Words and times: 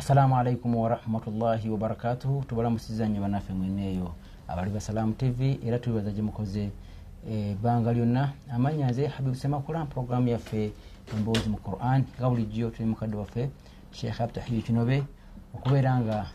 assalamu 0.00 0.36
alaikum 0.36 0.74
warahmatullahi 0.76 1.68
wabarakatuhu 1.68 2.44
tubalamusiza 2.48 3.08
nnyo 3.08 3.20
banaffe 3.20 3.52
mweneeyo 3.52 4.14
abali 4.48 4.70
ba 4.70 4.80
salaamu 4.80 5.12
tv 5.12 5.60
era 5.66 5.78
tubibaza 5.78 6.10
gye 6.10 6.22
mukoze 6.22 6.70
ebbanga 7.30 7.92
lyonna. 7.92 8.32
Amanya 8.52 8.90
nze 8.90 9.06
habibu 9.06 9.34
semakula 9.36 9.84
programu 9.84 10.28
yaffe 10.28 10.72
emboozi 11.12 11.48
mu 11.48 11.56
quran 11.56 12.04
nga 12.18 12.30
bulijjo 12.30 12.70
tuli 12.70 12.88
mukadde 12.88 13.16
waffe 13.16 13.50
sheekh 13.92 14.20
abtahiyu 14.20 14.62
kinobe 14.62 15.04
okubeera 15.54 16.00
nga 16.00 16.26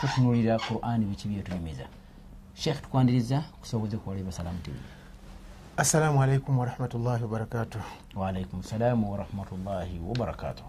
tutunulira 0.00 0.58
quran 0.58 1.04
biki 1.04 1.28
byetunyumiza 1.28 1.84
sheekh 2.54 2.82
tukwandiriza 2.82 3.44
kusoboze 3.60 3.96
kuwalai 3.96 4.24
ba 4.24 4.32
salaamu 4.32 4.58
tv 4.64 4.76
assalamu 5.76 6.22
alaikum 6.22 6.58
warahmatullahi 6.58 7.22
wabarakatuh 7.22 7.82
waalaikum 8.16 8.62
salaamu 8.62 9.12
warahmatullahi 9.12 10.00
wabarakatuh 10.08 10.64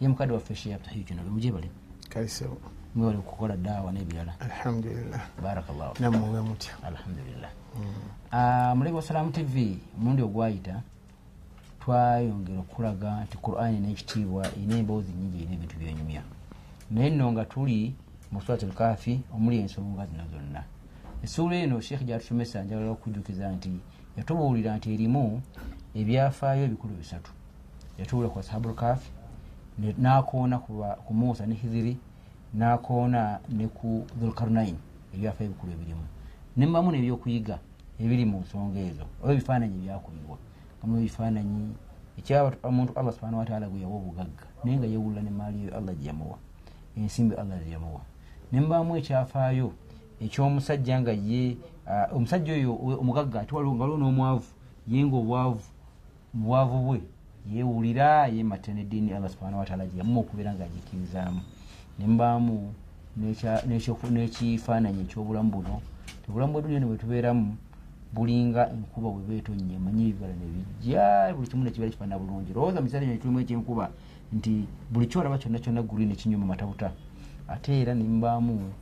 ye 0.00 0.08
mukadde 0.08 0.34
waffe 0.34 0.54
sheekh 0.54 0.74
abtahiyu 0.74 1.04
kinobe 1.04 1.30
mujebale 1.30 1.70
kaisewo 2.16 2.56
mwewale 2.94 3.18
kukola 3.18 3.56
daawa 3.56 3.92
n'ebirala. 3.92 4.40
Alhamdulillah. 4.40 5.20
Barakallahu 5.42 5.94
namuwe 6.00 6.40
mutya. 6.40 6.72
Alhamdulillah. 6.82 7.50
Ah, 8.32 8.74
mulebe 8.74 8.96
wa 8.96 9.02
salaamu 9.02 9.30
tv 9.30 9.78
omulundi 9.96 10.22
ogwayita 10.22 10.82
twayongera 11.80 12.60
okulaga 12.60 13.24
nti 13.24 13.36
qurani 13.36 13.78
n'ekitiibwa 13.80 14.46
erina 14.46 14.76
emboozi 14.76 15.12
nyingi 15.12 15.36
erina 15.38 15.54
ebintu 15.54 15.76
byenyumya. 15.76 16.22
Naye 16.90 17.10
nno 17.10 17.32
nga 17.32 17.44
tuli 17.44 17.94
mu 18.32 18.40
surat 18.40 18.62
alkafi 18.62 19.20
omuli 19.34 19.58
ensonga 19.58 20.06
zino 20.06 20.24
zonna. 20.32 20.64
Essuula 21.24 21.56
eno 21.56 21.80
sheekh 21.80 22.02
gyatusomesa 22.04 22.62
njagala 22.62 22.90
okujjukiza 22.90 23.52
nti 23.52 23.72
yatubuulira 24.16 24.76
nti 24.76 24.94
erimu 24.94 25.42
ebyafaayo 25.94 26.64
ebikulu 26.64 26.94
bisatu. 26.94 27.30
Yatubuulira 27.98 28.32
ku 28.32 28.38
ashabu 28.38 28.68
lkafi 28.68 29.10
nakoona 29.98 30.58
ku 30.58 31.14
musa 31.14 31.46
ne 31.46 31.54
hiziri 31.54 31.96
nakoona 32.54 33.40
ne 33.48 33.66
ku 33.68 34.06
dhulkarnain 34.18 34.76
ebyafaayo 35.14 35.50
ebikulu 35.50 35.72
ebirimu. 35.72 36.04
Nembamu 36.56 36.88
nebyokuyiga 36.92 37.58
ebiri 38.00 38.24
mu 38.24 38.44
nsonga 38.44 38.78
ezo 38.88 39.04
oba 39.22 39.32
ebifaananyi 39.32 39.76
ebyakuyibwa 39.80 40.36
amu 40.82 40.92
ebifaananyi 41.00 41.72
ekyaba 42.18 42.48
omuntu 42.68 42.92
allah 42.98 43.12
subhana 43.16 43.40
wataala 43.40 43.68
gwe 43.68 43.80
yawa 43.80 43.96
obugagga 43.96 44.46
naye 44.62 44.76
nga 44.76 44.88
yewulira 44.92 45.22
nemaali 45.24 45.56
eyo 45.64 45.72
allah 45.78 45.94
gyeyamuwa 45.96 46.38
ensimbi 46.96 47.34
allah 47.40 47.56
gyeyamuwa 47.64 48.02
nembamu 48.52 48.92
ekyafaayo 49.00 49.68
ekyomusajja 50.24 50.94
nga 51.00 51.12
ye 51.28 51.56
ah, 51.88 52.06
omusajja 52.16 52.52
oyo 52.58 52.72
omugagga 53.00 53.40
ate 53.40 53.52
waliwo 53.56 53.74
nga 53.74 53.84
waliwo 53.84 54.00
n'omwavu 54.00 54.50
ye 54.88 55.00
nga 55.04 55.16
obwavu 55.16 55.64
mubwavu 56.36 56.78
bwe 56.86 57.00
yewulira 57.52 58.28
yematta 58.28 58.76
neddiini 58.76 59.16
allah 59.16 59.30
subhana 59.32 59.56
wataala 59.56 59.88
gyeyamuwa 59.88 60.20
okubeera 60.20 60.52
nga 60.54 60.68
n'ekya- 62.00 63.62
n'ekyoku- 63.66 64.10
n'ekifaananyi 64.12 65.00
ekyobulamu 65.08 65.50
buno. 65.50 65.80
Obulamu 66.28 66.52
bwedunia 66.52 66.80
ne 66.80 66.86
bwetubeeramu 66.86 67.56
bulinga 68.12 68.70
enkuba 68.70 69.08
bwe 69.10 69.22
beetonnya 69.28 69.78
manye 69.78 70.08
ebibala 70.10 70.34
nebijja 70.34 71.34
buli 71.34 71.48
kimu 71.48 71.64
nekibeera 71.64 71.92
kifaana 71.92 72.18
bulungi. 72.18 72.52
Lowooza 72.52 72.80
mukiseera 72.80 73.06
kino 73.06 73.18
tulimu 73.18 73.40
ekyenkuba 73.40 73.90
nti 74.32 74.66
buli 74.92 75.06
kyolaba 75.06 75.38
kyonna 75.38 75.58
kyonna 75.58 75.82
guli 75.82 76.06
nekinyuma 76.06 76.46
matabuta. 76.46 76.90
Ate 77.48 77.80
era 77.80 77.94
nembaamu 77.94 78.72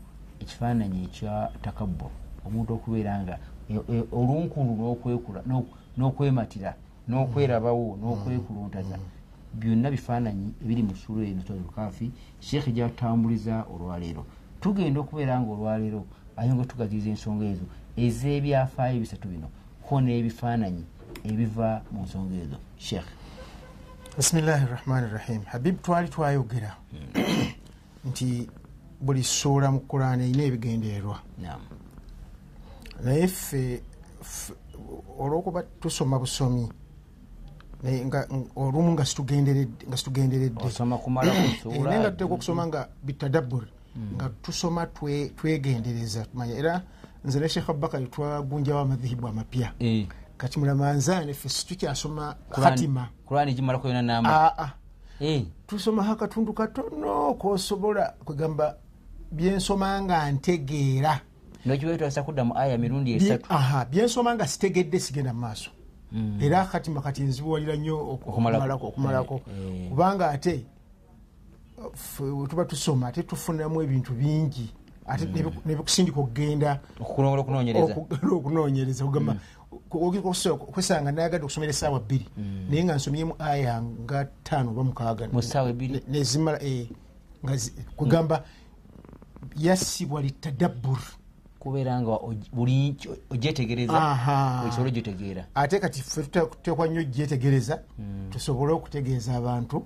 ekifaananyi 0.41 1.05
ekya 1.05 1.51
takabur 1.63 2.11
omuntu 2.47 2.75
okubeera 2.75 3.23
nga 3.23 3.39
e- 3.71 3.81
e- 3.93 4.07
olunkulu 4.13 4.73
n'okwekula 4.77 5.41
n'ok- 5.49 5.73
n'okwematira 5.97 6.75
n'okwerabawo 7.09 7.97
n'okwekuluntaza 8.01 8.97
byonna 9.59 9.91
bifaananyi 9.91 10.55
ebiri 10.63 10.83
mu 10.83 10.95
sula 10.97 11.27
eno 11.27 11.43
tulkaafi 11.43 12.11
sheekhe 12.41 12.73
gyatambuliza 12.73 13.65
olwaleero. 13.73 14.27
Tugenda 14.61 15.01
okubeera 15.01 15.41
nga 15.41 15.51
olwaleero 15.53 16.05
ayonga 16.37 16.65
tugaziriza 16.65 17.11
ensonga 17.11 17.45
ezo 17.45 17.67
ez'ebyafaayo 17.97 19.01
bisatu 19.01 19.29
bino 19.29 19.49
ko 19.87 20.01
n'ebifaananyi 20.01 20.85
ebiva 21.31 21.83
mu 21.93 22.03
nsonga 22.05 22.35
ezo. 22.45 22.59
Sheekh 22.79 23.09
bisimillahi 24.17 24.67
rahmani 24.75 25.07
rahim 25.17 25.43
habibu 25.53 25.79
twali 25.83 26.09
twayogera 26.09 26.71
nti 28.09 28.49
buli 29.01 29.23
suula 29.23 29.71
mu 29.71 29.81
kurani 29.81 30.25
erina 30.25 30.43
ebigendererwa. 30.49 31.19
Naye 33.05 33.27
ffe 33.29 33.83
olwokuba 35.19 35.63
tusoma 35.81 36.19
busomi 36.19 36.63
nga- 36.63 36.84
olumu 38.57 38.93
nga 38.93 39.05
situgenderedde. 39.05 39.85
Nga 39.87 39.97
Eh, 41.37 42.11
tuteeka 42.11 42.35
okusoma 42.35 42.67
nga 42.67 42.89
bitadabbur 43.03 43.65
nga 44.17 44.29
tusoma 44.43 44.87
twe- 44.87 45.31
twegendereza. 45.37 46.25
Tumanya 46.25 46.55
era 46.59 46.83
nze 47.25 47.41
ne 47.41 47.49
sheekh 47.49 47.69
abubakari 47.71 48.07
twagunjawo 48.07 48.81
amadhihibu 48.81 49.29
amapya. 49.29 49.73
Eh, 49.79 50.07
kati 50.37 50.59
mulamanzaane 50.59 51.35
ffe 51.35 51.49
situkyasoma 51.49 52.35
Qur'an- 52.51 52.71
hatima 52.71 53.09
Eh, 55.21 55.45
tusomaho 55.67 56.13
akatundu 56.13 56.53
katono 56.53 57.35
kosobola 57.39 58.15
kwegamba 58.25 58.75
byensoma 59.31 60.03
nga 60.03 60.33
ntegeera. 60.33 61.21
Nokiwetwasa 61.65 62.23
kudda 62.23 62.45
mu 62.45 62.53
aya 62.59 62.77
mirundi 62.79 63.15
esatu. 63.15 63.47
byensoma 63.91 64.35
nga 64.35 64.47
sitegedde 64.47 64.99
sigenda 65.01 65.33
mu 65.33 65.41
maaso 65.41 65.71
era 66.41 66.65
katima 66.67 67.01
kati 67.01 67.23
nzibuwalira 67.23 67.77
nnyo 67.77 67.97
oku- 67.99 68.31
Okumalako. 68.87 69.35
Eh, 69.51 69.85
eh. 69.85 69.89
kubanga 69.91 70.31
ate 70.31 70.65
tuba 72.49 72.65
tusoma 72.65 73.09
ate 73.09 73.23
tufunamu 73.23 73.83
ebintu 73.83 74.13
bingi. 74.13 74.71
Ate 75.07 75.25
nebiku- 75.25 75.61
nebikusindika 75.67 76.21
okugenda. 76.21 76.81
Okukulongola 77.01 77.43
okunoonyereza. 77.43 77.93
Okugenda 77.95 78.35
okunoonyereza 78.39 79.05
kugamba 79.05 79.37
kwesanga 80.73 81.13
nayagadde 81.13 81.45
okusomera 81.45 81.71
esaawa 81.71 82.01
bbiri. 82.01 82.27
Naye 82.71 82.85
nga 82.85 82.95
nsomyemu 82.95 83.35
aya 83.39 83.83
nga 83.83 84.25
ttaano 84.25 84.71
oba 84.71 84.85
mukaaga. 84.85 85.29
Mu 85.29 85.43
ssaawa 85.43 85.71
ebbiri 85.71 85.93
Ne- 85.93 86.03
nezimala 86.09 86.63
eh, 86.63 86.89
kugamba 87.97 88.45
yassibwa 89.57 90.23
litadabbur 90.23 90.99
kubeera 91.65 92.01
nga 92.01 92.19
buli 92.53 92.97
ogyetegereza 93.31 93.97
Aha. 93.97 94.65
osobole 94.69 94.89
ogitegeera 94.91 95.47
ate 95.55 95.81
kati 95.81 96.03
ffe 96.03 96.23
tuteekwa 96.23 96.87
nnyo 96.89 97.03
gyetegereza 97.03 97.81
tusobole 98.31 98.73
okutegeeza 98.73 99.35
abantu 99.37 99.83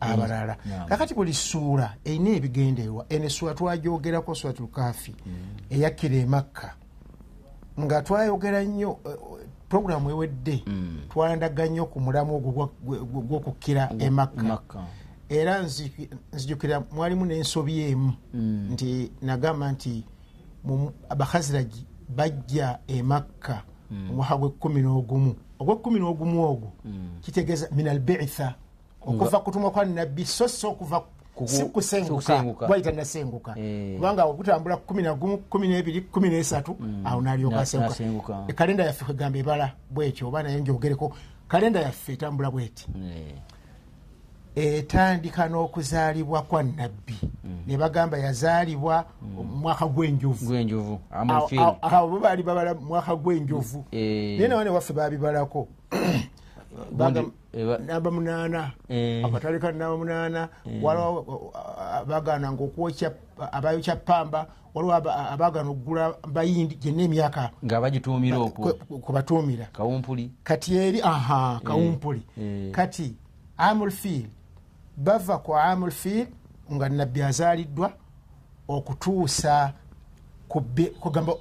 abalala. 0.00 0.56
Naam. 0.66 0.88
kakati 0.88 1.14
buli 1.14 1.34
ssuula 1.34 1.94
erina 2.04 2.30
ebigendererwa 2.30 3.04
eno 3.08 3.24
essuula 3.24 3.54
twagyogerako 3.54 4.34
suratul 4.34 4.66
kaafi 4.68 5.14
eyakkira 5.70 6.16
emakka 6.16 6.74
nga 7.80 8.02
twayogera 8.02 8.64
nnyo 8.64 8.98
eh, 9.06 9.16
puroguramu 9.68 10.10
ewedde 10.10 10.64
twalandaga 11.08 11.66
nnyo 11.66 11.86
ku 11.86 12.00
mulamu 12.00 12.36
ogwo 12.36 12.70
gw'okukkira 13.28 13.92
emakka 13.98 14.42
Makka. 14.42 14.78
era 15.28 15.62
nzi- 15.62 16.08
nzijukira 16.32 16.82
mwalimu 16.92 17.24
n'ensobi 17.26 17.80
emu 17.92 18.12
nti 18.72 19.10
nagamba 19.22 19.72
nti 19.72 20.04
abahaziragi 21.08 21.86
bajja 22.08 22.78
emakka 22.88 23.62
omwaka 24.10 24.36
gwekumi 24.36 24.82
n'ogumu. 24.82 25.34
Ogwekumi 25.58 26.00
n'ogumu 26.00 26.42
ogwo 26.44 26.72
kitegeeza 27.20 27.68
min 27.72 27.88
albitha 27.88 28.54
okuva 29.02 29.40
kutumwa 29.40 29.70
kwa 29.70 29.84
nabbi 29.84 30.24
so 30.24 30.48
si 30.48 30.66
okuva 30.66 31.02
si 31.46 31.64
kusenguka 31.64 32.22
gwayita 32.66 32.92
nasenguka 32.92 33.54
Eh. 33.58 33.96
kubanga 33.96 34.24
ogutambula 34.24 34.76
kumi 34.76 35.02
nagumu 35.02 35.38
kumi 35.38 35.68
n'ebiri 35.68 36.00
kumi 36.12 36.28
n'esatu 36.28 36.76
awo 37.04 37.20
nalyoka 37.22 37.56
Na- 37.56 37.62
asenguka 37.62 38.44
ekalenda 38.48 38.84
yaffe 38.84 39.04
kwegamba 39.04 39.38
ebala 39.38 39.72
bwekyo 39.90 40.28
oba 40.28 40.42
naye 40.42 40.60
njogereko 40.60 41.12
kalenda 41.48 41.80
yaffe 41.80 42.12
etambula 42.12 42.50
bweti. 42.50 42.86
Eh, 44.56 44.78
etandika 44.78 45.48
n'okuzaalibwa 45.48 46.42
kwa 46.42 46.62
nabbi 46.62 47.16
ne 47.66 47.76
bagamba 47.76 48.18
yazaalibwa 48.18 49.04
mu 49.22 49.42
mwaka 49.44 49.86
gw'enjovu. 49.86 50.46
Gwenjovu 50.46 50.98
Awo- 51.10 51.20
amulfiiri 51.20 51.62
awo- 51.64 51.78
awo 51.82 52.08
bo 52.08 52.18
baali 52.20 52.42
babala 52.42 52.74
mwaka 52.74 53.16
gw'enjovu. 53.16 53.84
Eh. 53.92 54.38
naye 54.38 54.48
nawane 54.48 54.70
waffe 54.70 54.92
babibalako 54.92 55.68
eba- 57.54 57.78
namba 57.78 58.10
munaana. 58.10 58.70
Eh. 58.88 59.24
akatale 59.24 59.58
ka 59.58 59.72
namba 59.72 59.96
munaana. 59.96 60.48
Waliwo 60.82 61.52
abagaananga 62.00 62.62
okwokya 62.64 63.12
abayokya 63.52 63.96
pamba 63.96 64.46
waliwo 64.74 64.94
aba- 64.94 65.30
abaagaana 65.30 65.70
okugula 65.70 66.14
bayindi 66.32 66.74
gyenna 66.76 67.02
emyaka. 67.02 67.50
Nga 67.64 67.80
bagituumira 67.80 68.38
okwo. 68.38 68.72
kwebatuumira 69.02 69.66
kawumpuli. 69.72 70.30
Kati 70.44 70.76
eri 70.76 71.00
aha 71.02 71.60
kawumpuli. 71.64 72.22
Eh. 72.40 72.70
kati 72.70 73.14
amulfiil 73.58 74.26
bava 74.96 75.38
ku 75.38 75.56
amulfiil 75.56 76.26
nga 76.72 76.88
nabbi 76.88 77.22
azaaliddwa 77.22 77.92
okutuusa 78.68 79.72
kugamba 81.00 81.32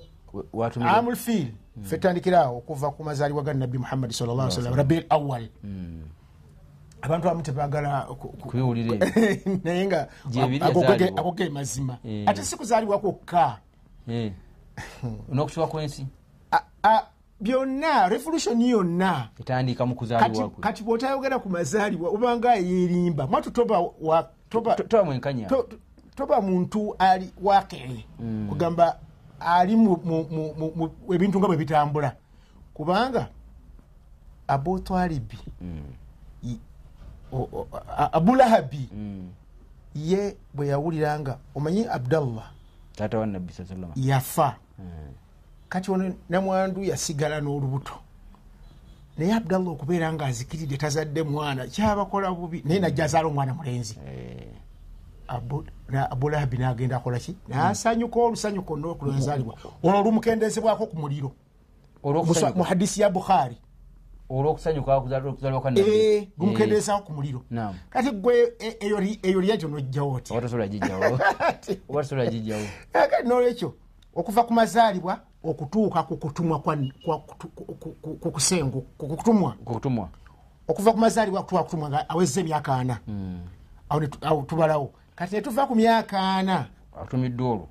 watumira 0.54 0.98
amulfiil 0.98 1.54
fe 1.82 1.98
tandikiraawo 1.98 2.58
okuva 2.58 2.92
ku 2.92 3.04
mazaalibwa 3.04 3.44
ga 3.44 3.54
nabbi 3.54 3.78
muhammadi 3.78 4.14
sallam 4.14 4.74
rabiil 4.76 5.06
awal 5.10 5.50
abantu 7.02 7.28
abamu 7.28 7.42
tebagala 7.44 8.08
naye 9.64 9.86
nga 9.86 10.08
ago 10.62 11.34
ge- 11.36 11.50
mazima. 11.50 11.98
Eh. 12.06 12.24
ate 12.28 12.44
si 12.44 12.56
kuzaalibwa 12.58 13.00
kwokka. 13.00 13.60
Eh. 14.08 14.32
n'okukiwa 15.34 15.68
kw'ensi 15.68 16.06
byonna 17.40 18.10
revolution 18.10 18.62
yonna. 18.62 19.30
Etandika 19.40 19.86
mu 19.86 19.96
kati, 19.96 20.84
bwotayogera 20.84 21.40
ku 21.40 21.50
mazaalibwa 21.50 22.10
obanga 22.10 22.56
yerimba 22.56 23.28
mwatu 23.28 23.52
toba 24.84 25.04
mwenkanya. 25.04 25.48
to- 25.48 25.64
to- 25.64 25.78
toba 26.16 26.42
muntu 26.42 26.96
ali 27.00 27.32
wakere. 27.42 28.06
Mm. 28.20 28.48
kugamba 28.50 29.00
ali 29.40 29.74
ebintu 31.14 31.40
nga 31.40 31.48
bwe 31.48 31.58
bitambula. 31.58 32.16
Kubanga 32.74 33.30
abotwalibi 34.48 35.38
i- 36.44 36.60
o- 37.32 37.50
o- 37.54 37.68
a- 37.98 38.14
abulahabi 38.14 38.90
Mm. 38.94 39.30
ye 39.96 40.38
bwe 40.54 40.68
yawulira 40.68 41.20
nga 41.20 41.38
omanyi 41.56 41.86
abdallah 41.88 42.52
yafa. 43.96 44.56
Kati 45.70 45.92
ono 45.92 46.14
namwandu 46.30 46.84
yasigala 46.84 47.40
n'olubuto 47.42 47.94
naye 49.20 49.34
abdallah 49.34 49.72
okubeera 49.72 50.14
nga 50.14 50.26
azikiridde 50.26 50.78
tazadde 50.78 51.24
mwana 51.24 51.68
kyabakola 51.68 52.32
bubi. 52.32 52.62
Naye 52.66 52.80
najja 52.80 53.04
azaala 53.06 53.28
omwana 53.28 53.54
mulenzi. 53.54 53.96
Na- 55.90 56.12
abulahabi 56.12 56.58
nagenda 56.58 56.98
akolaki 56.98 57.36
nasanyuka 57.48 58.20
olusanyuka 58.20 58.74
olwokulwazaalibwa 58.74 59.56
olwo 59.84 60.00
olumukendezebwako 60.00 60.86
ku 60.88 60.98
muliro. 60.98 61.32
Mu 62.58 62.64
hadisi 62.64 63.02
ya 63.02 63.10
bukhari. 63.10 63.58
Nabbi? 65.82 65.92
Eh, 65.92 66.28
gumukendezaako 66.38 67.06
ku 67.06 67.14
muliro. 67.14 67.42
Kati 67.90 68.12
gwe 68.12 68.54
e- 68.60 68.78
eyo 69.24 69.42
lyakyo 69.42 69.68
nojjawo 69.70 70.14
oti 70.14 70.34
oba 70.34 70.42
tosobola 70.42 70.68
gijjawo 70.68 71.20
oba 71.90 72.02
tosobola 72.04 72.30
gijjawo 72.32 72.66
kati 72.92 73.28
nolwekyo 73.28 73.74
okuva 74.16 74.44
ku 74.44 74.54
mazaalibwa 74.54 75.20
okutuuka 75.44 76.04
ku 76.04 76.18
kutumwa 76.18 76.60
ku- 76.60 76.76
ku- 77.56 77.96
ku- 78.98 79.12
kutumwa 79.12 79.56
kukutumwa. 79.66 80.10
Okuva 80.68 80.92
ku 80.92 80.98
mazaalibwa 80.98 81.42
kutuuka 81.44 81.64
kutumwa 81.64 81.90
nga 81.90 82.10
awezza 82.10 82.42
emyaka 82.42 82.76
ana. 82.76 83.00
Awo 83.90 84.08
tu- 84.08 84.20
awo 84.22 84.42
tubalawo. 84.44 84.92
Kati 85.16 85.36
netuva 85.36 85.66
ku 85.68 85.76
myaka 85.76 86.20
ana 86.20 86.68
atumiddwa 87.02 87.50
olwo. 87.52 87.68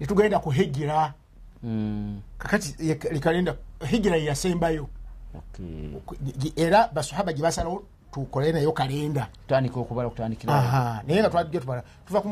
netugenda 0.00 0.38
ku 0.38 0.50
hijira 0.50 1.14
Mm, 1.62 2.20
kakati 2.38 2.76
likalenda 3.10 3.56
hijira 3.88 4.16
yeyasembayo 4.16 4.86
era 6.56 6.88
basahaba 6.92 7.32
gye 7.32 7.42
basalawo 7.42 7.82
tukole 8.12 8.52
nayo 8.52 8.72
kalenda. 8.72 9.28
Naye 11.06 11.20
nga 11.20 11.30
twajja 11.30 11.60
tubala. 11.60 11.82
Tuva 12.06 12.20
ku 12.20 12.28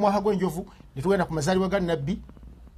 mwaka 0.00 0.20
gw'enjovu 0.20 0.66
netugenda 0.96 1.24
ku 1.24 1.34
mazaalibwa 1.34 1.68
ga 1.68 1.80
nabbi 1.80 2.18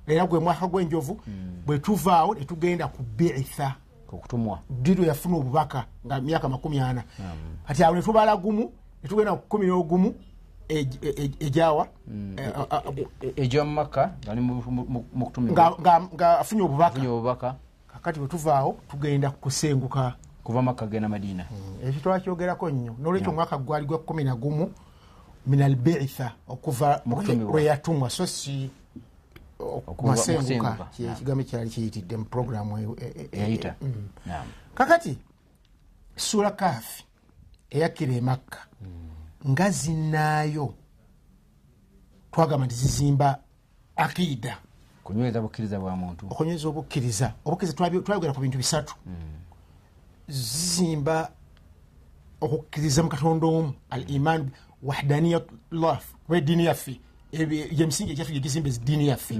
era 0.06 0.26
gwe 0.26 0.40
mwaka 0.40 0.66
gw'enjovu 0.66 1.20
bwe 1.66 1.78
tuvaawo 1.78 2.34
netugenda 2.34 2.86
ku 2.88 3.02
biitha 3.02 3.74
diro 4.70 5.04
yafuna 5.04 5.36
obubaka 5.36 5.84
nga 6.06 6.20
myaka 6.20 6.48
makumi 6.48 6.80
ana. 6.80 7.02
Kati 7.66 7.84
awo 7.84 7.94
netubala 7.96 8.36
gumu 8.36 8.70
netugenda 9.02 9.32
ku 9.34 9.48
kumi 9.48 9.66
n'ogumu 9.66 10.14
ej- 10.68 10.98
ej- 11.02 11.36
ejawa 11.40 11.88
eh, 12.38 12.52
a- 12.56 12.76
a- 12.76 12.82
ejya 13.36 13.64
mu 13.64 13.70
makka 13.72 14.10
nga 16.14 16.38
afunye 16.38 16.62
obubaka. 16.62 16.98
Kakati 17.92 18.18
bwe 18.20 18.28
tuvaawo 18.28 18.76
tugenda 18.90 19.30
kusenguka. 19.30 20.14
Kuva 20.44 20.62
makka 20.62 20.86
genda 20.86 21.08
madiina 21.08 21.44
ekyo 21.82 22.00
twakyogerako 22.00 22.70
nnyo. 22.70 22.94
Nolwekyo 23.00 23.30
omwaka 23.30 23.58
gwali 23.58 23.86
gwa 23.86 23.98
kumi 23.98 24.24
na 24.24 24.36
gumu 24.36 24.70
min 25.46 25.62
albiitha 25.62 26.32
okuva 26.48 27.00
lwe 27.52 27.64
yatumwa. 27.64 28.10
So 28.10 28.26
si 28.26 28.70
Okuva- 29.74 29.94
kumasenguka 29.96 30.40
okusenguka, 30.40 30.84
Ki- 30.94 31.02
naam. 31.02 31.12
ekigambo 31.16 31.42
kyali 31.44 31.70
kiyitidde 31.70 32.16
mu 32.16 32.24
programu 32.24 32.78
e- 32.78 32.96
e- 33.06 33.14
e- 33.20 33.28
eyayita 33.32 33.74
Mm. 33.80 34.08
Kakati 34.74 35.18
sura 36.16 36.50
kaafi 36.50 37.04
eyakkira 37.70 38.14
emakka 38.14 38.58
nga 39.48 39.70
zinnaayo 39.70 40.74
twagamba 42.32 42.66
nti 42.66 42.74
zizimba 42.74 43.38
akiida. 43.96 44.58
Kunyweza 45.04 45.40
bukkiriza 45.40 45.78
bwa 45.80 45.96
muntu. 45.96 46.26
Okunyweza 46.30 46.68
obukkiriza. 46.68 47.34
Obukkiriza 47.44 47.76
twayogera 47.76 48.32
ku 48.34 48.40
bintu 48.40 48.58
bisatu. 48.58 48.94
Zizimba 50.28 51.30
okukkiriza 52.40 53.02
mu 53.02 53.08
katonda 53.08 53.46
omu. 53.46 53.74
Al 53.90 54.04
iman 54.10 54.50
wahdaniyatullah 54.82 56.00
kuba 56.26 56.36
ediini 56.38 56.64
yaffe 56.64 57.00
gyemisingi 57.74 58.12
egyaffe 58.12 58.32
gyegizimba 58.32 58.68
ediini 58.68 59.08
yaffe. 59.08 59.34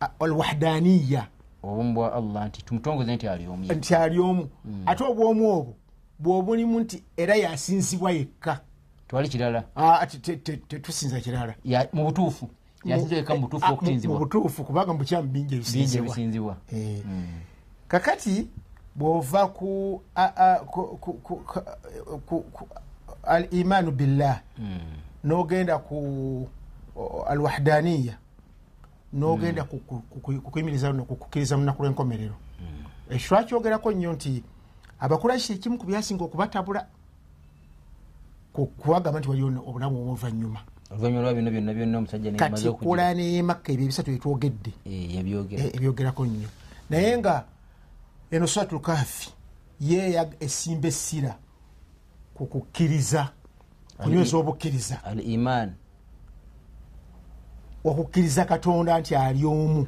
A- 0.00 0.10
alwahdaniya. 0.20 1.26
Obumu 1.62 1.94
bwa 1.94 2.12
allah 2.14 2.46
nti 2.48 2.62
tumutongoze 2.62 3.14
nti 3.16 3.28
ali 3.28 3.46
omu 3.46 3.72
nti 3.72 3.94
ali 3.94 4.18
omu. 4.18 4.48
Ate 4.86 5.04
obwomu 5.04 5.50
obwo 5.50 5.74
bwobulimu 6.18 6.80
nti 6.80 7.02
era 7.16 7.34
yasinzibwa 7.36 8.12
yekka. 8.12 8.60
Twali 9.08 9.28
kirala. 9.28 9.64
Tetusinza 10.68 11.20
kirala. 11.20 11.54
Mu 11.92 12.04
butuufu. 12.04 12.48
Yasinzeka 12.84 13.34
mu 13.34 13.40
butuufu 13.40 13.64
Ah, 13.66 13.68
mu- 13.68 13.74
okutinzibwa 13.74 14.18
butuufu 14.18 14.64
kubanga 14.64 14.92
mu 14.92 14.98
bukyamu 14.98 15.28
bingi 15.28 15.54
ebisinzibwa. 15.54 16.56
Eh. 16.72 17.02
kakati 17.88 18.46
bwova 18.94 19.46
ku 19.48 20.00
al 23.22 23.46
imanu 23.50 23.90
billah. 23.90 24.40
Nogenda 25.24 25.78
ku 25.78 26.48
o- 26.98 27.22
al 27.28 27.38
wahdaniya 27.40 28.18
nogenda 29.12 29.64
ku- 29.64 29.78
kukuyimiriza 30.42 30.92
no 30.92 31.04
kukkiriza 31.04 31.56
mu 31.56 31.62
lunaku 31.62 31.82
lw'enkomerero. 31.82 32.34
Ekyo 33.10 33.28
twakyogerako 33.28 33.92
nnyo 33.92 34.12
nti 34.12 34.42
abakuraishi 35.00 35.52
ekimu 35.56 35.78
ku 35.78 35.86
byasinga 35.86 36.24
okubatabula 36.24 36.86
ku- 38.52 38.66
kubagamba 38.66 39.20
nti 39.20 39.28
waliwo 39.28 39.62
obulamu 39.66 39.96
obuvanyuma 40.02 40.60
oluvannyuma 40.90 41.22
lwa 41.22 41.34
bino 41.34 41.50
byonna 41.50 41.72
byonna 41.74 41.98
omusajja 41.98 42.30
kati 42.32 42.44
nemaze 42.44 42.70
kulaana 42.72 43.22
emakka 43.22 43.72
ebyo 43.72 43.84
ebisatu 43.84 44.10
byetwogedde 44.10 44.72
yabyogera. 44.84 45.62
E- 45.64 45.72
ebyogerako 45.76 46.26
nnyo. 46.26 46.48
Naye 46.90 47.18
nga 47.18 47.44
eno 48.30 48.46
suratul 48.46 48.80
kafi 48.80 49.30
ye 49.80 50.12
ya- 50.12 50.32
esimba 50.40 50.88
essira 50.88 51.36
ku 52.34 52.46
kukkiriza 52.46 53.32
kunyweza 53.98 54.36
obukkiriza. 54.36 55.04
al 55.04 55.20
iman 55.20 55.72
okukkiriza 57.90 58.44
katonda 58.44 58.98
nti 59.00 59.16
ali 59.16 59.44
omu. 59.44 59.86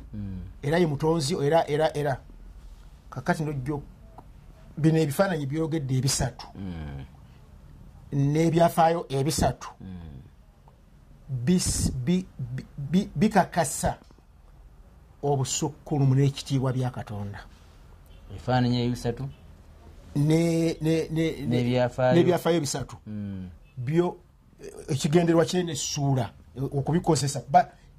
Era 0.63 0.79
ye 0.79 0.87
mutonzi 0.87 1.35
era 1.35 1.67
era 1.69 1.91
era. 1.97 2.21
Kakati 3.11 3.43
nojjo 3.45 3.83
bino 4.79 4.99
ebifaananyi 4.99 5.47
byogedde 5.47 5.95
ebisatu. 5.99 6.47
N'ebyafaayo 8.13 9.07
ebisatu. 9.09 9.69
Bis- 11.31 11.93
bi- 11.93 12.27
bi- 12.39 12.67
bi- 12.79 13.11
bikakasa 13.17 13.99
obusukkulumu 15.23 16.15
n'ekitiibwa 16.15 16.73
bya 16.73 16.91
katonda. 16.91 17.39
Ebifaananyi 18.31 18.83
ebisatu? 18.87 19.29
Ne- 20.17 20.77
ne- 20.81 21.09
ne- 21.11 21.47
ne- 21.47 21.63
N'ebyafaayo. 21.63 22.57
ebisatu. 22.57 22.97
Byo 23.77 24.17
ekigenderwa 24.89 25.45
kinene 25.45 25.73
essuula 25.73 26.31
okubikozesa 26.57 27.41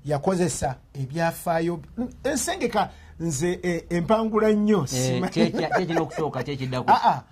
yakozesa 0.06 0.76
ebyafaayo. 0.94 1.80
Ensengeka 2.24 2.90
nze 3.20 3.60
eh, 3.64 3.84
empangula 3.90 4.52
nnyo 4.52 4.86
simanyi- 4.88 5.52
kyekina 5.78 6.02
okusooka 6.02 6.44
kyekiddako 6.44 6.92
Ah, 6.92 7.04
ah. 7.10 7.24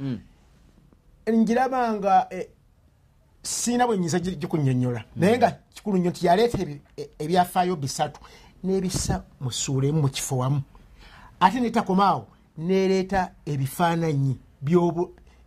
njiraba 1.31 1.93
nga 1.93 2.27
eh, 2.29 2.47
siina 3.43 3.88
bwe 3.88 3.97
nyinza 3.97 4.19
gi- 4.19 4.35
gikunyonyola 4.35 5.03
naye 5.15 5.38
nga 5.38 5.51
kikulu 5.73 5.97
nnyo 5.97 6.09
nti 6.09 6.25
yaleeta 6.27 6.57
e- 6.97 7.09
ebyafaayo 7.19 7.75
bisatu 7.75 8.19
n'ebisa 8.63 9.23
mu 9.41 9.51
ssuula 9.51 9.88
emu 9.88 10.01
mu 10.01 10.09
kifo 10.09 10.38
wamu. 10.38 10.61
Ate 11.39 11.59
netakomaawo 11.59 12.27
nereeta 12.57 13.31
ebifaananyi 13.45 14.38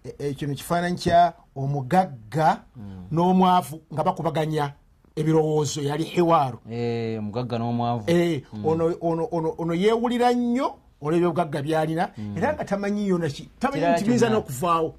e- 0.05 0.15
e- 0.19 0.35
kino 0.35 0.55
kifaananyi 0.55 0.97
kya 0.99 1.33
omugagga 1.57 2.65
n'omwavu 3.13 3.83
nga 3.93 4.03
bakubaganya 4.05 4.73
ebirowoozo 5.17 5.83
yali 5.83 6.05
hewaaru. 6.05 6.59
Eh, 6.71 7.19
omugagga 7.19 7.59
n'omwavu. 7.59 8.05
Eh, 8.07 8.43
ono- 9.31 9.55
ono 9.59 9.75
yeewulira 9.75 10.33
nnyo 10.33 10.75
olw'ebyobugagga 11.03 11.63
byalina 11.63 12.11
era 12.37 12.53
nga 12.55 12.65
tamanyi 12.65 13.09
yonaki 13.09 13.49
tamanyi 13.59 13.81
nti 13.97 14.05
biyinza 14.05 14.29
n'okuvaawo. 14.31 14.95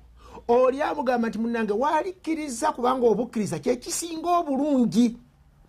Oli 0.48 0.82
amugamba 0.82 1.30
nti 1.30 1.38
munange 1.40 1.74
waalikkiriza 1.74 2.72
kubanga 2.76 3.08
obukkiriza 3.08 3.60
kyekisinga 3.60 4.30
obulungi? 4.40 5.18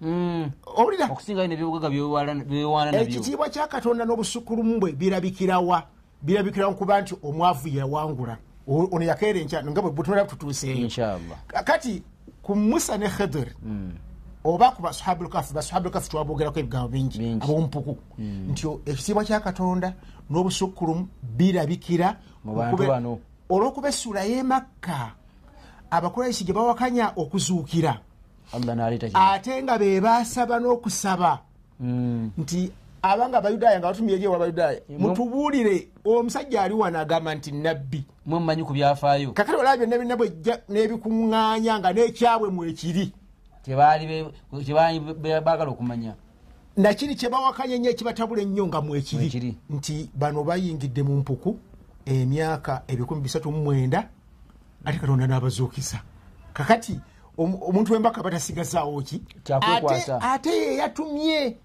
Mm. 0.01 0.51
owulira? 0.77 1.07
Ekitiibwa 3.17 3.49
kya 3.49 3.67
katonda 3.71 4.05
n'obusukkulumu 4.05 4.81
bwe 4.81 4.93
birabikirawa 4.93 5.83
birabikira 6.23 6.69
kuba 6.75 7.01
nti 7.01 7.15
omwavu 7.23 7.69
yawangula. 7.69 8.37
Ono 8.67 9.05
yakeera 9.05 9.39
enkyano 9.41 9.71
nga 9.71 9.81
bwe 9.83 9.91
butumala 9.95 10.25
tutuuseeyo 10.27 10.77
kati 11.65 12.03
ku 12.43 12.57
musa 12.57 12.99
ne 12.99 13.09
khidr 13.09 13.47
Mm. 13.63 13.93
Oba 14.45 14.71
ku 14.71 14.83
basuhabu 14.83 15.25
lkafu 15.25 15.55
basuhabu 15.55 15.89
lkafu 15.89 16.11
twabogerako 16.11 16.59
ebigambo 16.61 16.89
bingi 16.89 17.19
abompuku. 17.43 17.97
Nti 18.51 18.67
o- 18.67 18.81
ekitiibwa 18.87 19.25
kya 19.25 19.41
katonda 19.41 19.95
n'obusukkulumu 20.31 21.09
birabikira 21.23 22.17
olw'okuba 23.51 23.89
essula 23.89 24.25
y'emakka 24.25 25.13
abakuraisi 25.91 26.45
gye 26.45 26.53
bawakanya 26.53 27.13
okuzuukira. 27.17 28.01
Ate 29.15 29.63
nga 29.63 29.79
be 29.79 30.01
basaba 30.01 30.61
n'okusaba. 30.61 31.41
Mm. 31.81 32.31
nti 32.39 32.71
abanga 33.03 33.39
abayudaaya 33.39 33.79
nga 33.81 33.89
batumye 33.91 34.15
eri 34.15 34.27
abayudaaya 34.27 34.81
mutubuulire 34.99 35.89
omusajja 36.05 36.63
ali 36.63 36.75
wano 36.75 36.99
agamba 37.01 37.35
nti 37.35 37.53
nabbi 37.53 38.05
mwe 38.27 38.39
mumanyi 38.39 38.63
ku 38.65 38.73
byafaayo. 38.73 39.33
Kakati 39.33 39.59
olaba 39.59 39.77
byonna 39.77 39.97
byonna 39.99 40.17
bwejja 40.17 40.55
n'ebikuŋŋaanya 40.71 41.79
nga 41.81 41.93
n'ekyabwe 41.93 42.49
mwekiri 42.51 43.13
kyebaali 43.65 44.25
baagala 45.45 45.71
okumanya. 45.71 46.15
Nakiri 46.77 47.15
kyebawakanya 47.15 47.75
ennyo 47.75 47.91
ekibatabula 47.91 48.43
ennyo 48.43 48.67
nga 48.67 48.81
mwekiri. 48.81 49.57
Nti 49.71 50.11
bano 50.15 50.45
bayingidde 50.45 51.03
mu 51.03 51.17
mpuku 51.23 51.59
emyaka 52.07 52.83
ebikumi 52.89 53.21
bisatu 53.23 53.51
mu 53.53 53.63
mwenda 53.65 54.09
ate 54.85 54.99
katonda 54.99 55.27
n'abazuukiza 55.27 56.03
kakati 56.53 57.01
omu- 57.39 57.59
omuntu 57.69 57.93
wembaka 57.93 58.23
batasigazaawo 58.23 59.03
ki 59.03 59.23
ate 59.61 59.95
ate 60.21 60.51
ye 60.51 60.77
yatumye. 60.77 61.57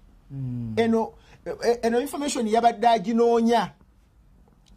Eno 0.76 1.12
e- 1.44 1.78
eno 1.82 2.00
information 2.00 2.46
yabadde 2.46 2.86
aginoonya. 2.88 3.72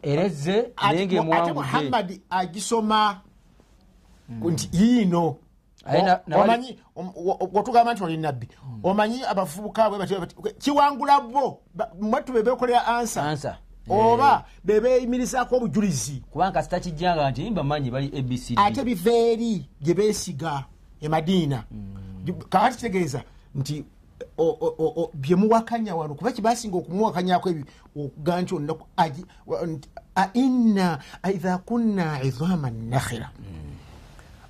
Era 0.02 0.24
ezze 0.24 0.52
naye 0.52 0.66
ate 0.76 0.96
ate 1.02 1.06
ngaemuwangudde 1.06 1.52
muhammadi 1.54 2.20
agisoma 2.30 3.20
nti 4.28 4.68
yiino 4.72 5.36
Omanyi 6.42 6.78
wotugamba 7.52 7.94
nti 7.94 8.04
oli 8.04 8.16
nabbi 8.16 8.48
omanyi 8.82 9.22
abavubuka 9.24 9.90
bwe 9.90 10.52
kiwangula 10.58 11.20
bo 11.20 11.60
ba- 11.74 11.90
mwattu 12.00 12.32
be 12.32 12.42
bekolera 12.42 12.86
ansa. 12.86 13.22
Oba 13.88 14.44
be 14.64 14.80
beyimirizaako 14.80 15.56
obujulizi. 15.56 16.22
Kubanga 16.30 16.52
kasita 16.52 16.80
kijjanga 16.80 17.30
nti 17.30 17.50
mbamanyi 17.50 17.90
bali 17.90 18.06
abcd 18.18 18.58
ate 18.58 18.84
biva 18.84 19.12
eri 19.12 19.68
gye 19.82 19.94
beesiga 19.94 20.64
emadiina 21.00 21.64
kakati 22.48 22.76
kitegeeza 22.76 23.22
nti 23.54 23.84
o- 24.38 24.56
o- 24.60 24.74
o- 24.78 24.92
o- 25.02 25.10
bye 25.14 25.36
muwakanya 25.36 25.94
wano 25.94 26.14
kuba 26.14 26.32
kibasinga 26.32 26.76
okumuwakanyako 26.78 27.48
ebyo 27.50 27.64
okuga 27.96 28.40
nti 28.42 28.54
olunaku 28.54 28.86
agi- 28.96 29.26
wa- 29.46 29.66
nti, 29.66 29.88
ainna 30.14 30.98
idha 31.34 31.58
kunna 31.58 32.22
idhama 32.22 32.70
nakhira 32.70 33.30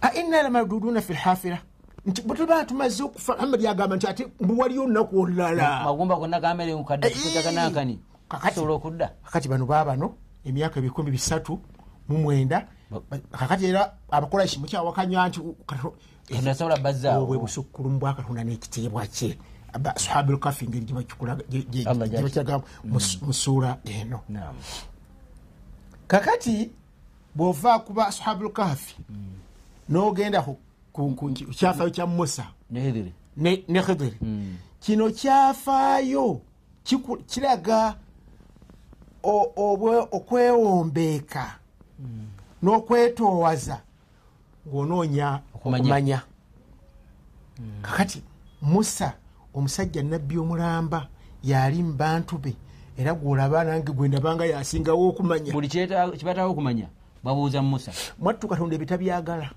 ainna 0.05 0.43
lamaduduuna 0.43 1.01
fi 1.01 1.13
lhafira 1.13 1.59
nti 2.07 2.23
bwetuba 2.23 2.65
tumaze 2.65 3.03
okufa 3.03 3.33
muhammad 3.35 3.61
yagamba 3.63 3.97
nti 3.97 4.07
ate 4.07 4.27
mbuwaliyo 4.41 4.83
olunaku 4.83 5.21
olulala. 5.21 5.85
Magumba 5.85 6.17
gonna 6.17 6.41
gamere 6.41 6.75
mukadde 6.75 7.11
kikutaganankani 7.11 7.99
Kakati- 8.29 8.49
kisobola 8.49 8.75
okudda. 8.75 9.11
kakati 9.25 9.49
bano 9.49 9.67
baabano 9.67 10.15
emyaka 10.45 10.81
ebikumi 10.81 11.11
bisatu 11.11 11.61
mu 12.09 12.19
mwenda 12.19 12.67
kakati 13.33 13.67
era 13.67 13.93
abakolaki 14.11 14.59
mukyawakanya 14.59 15.29
nti 15.29 15.41
obwe 15.41 16.77
bazzaawo 16.83 17.39
busukkulumu 17.41 17.99
bwa 17.99 18.15
katonda 18.15 18.45
n'ekitiibwa 18.45 19.07
kye. 19.07 19.39
Sahabu 19.97 20.33
lkafi 20.33 20.69
ngeri 20.69 20.85
gye 20.87 21.83
Allah 21.89 22.09
jalla. 22.09 22.23
bakiraga 22.23 22.63
mu 22.85 23.33
suura 23.33 23.79
eno. 23.85 24.21
Naam. 24.29 24.55
kakati 26.07 26.71
bw'ova 27.35 27.79
kuba 27.79 28.13
sahabu 28.13 28.45
lkafi 28.45 28.97
n'ogenda 29.89 30.43
ku- 30.43 30.59
kyafaayo 31.55 31.91
kya 31.91 32.07
musa. 32.07 32.45
Ne 33.37 33.65
ne 33.69 33.83
khidiri 33.83 34.17
kino 34.81 35.11
kyafaayo 35.11 36.41
kiraga 37.27 37.97
okwewombeeka 40.13 41.45
n'okwetoowaza 42.63 43.81
ng'onoonya 44.69 45.41
Okumanya. 45.55 45.83
okumanya. 45.85 46.23
Kakati 47.83 48.23
musa 48.63 49.13
omusajja 49.55 50.03
nabbi 50.03 50.39
omulamba 50.39 51.09
yali 51.43 51.83
mu 51.83 51.93
bantu 51.93 52.39
be 52.39 52.57
era 52.99 53.15
gwolaba 53.15 53.65
nange 53.65 53.93
gwe 53.93 54.09
ndabanga 54.09 54.45
yasingawo 54.47 55.09
okumanya. 55.09 55.53
Buli 55.53 55.69
kibataawo 55.69 56.51
okumanya 56.53 56.89
babuuza 57.25 57.63
musa. 57.63 57.93
Mwattu 58.19 58.49
katonda 58.49 58.75
ebitabyagala? 58.77 59.51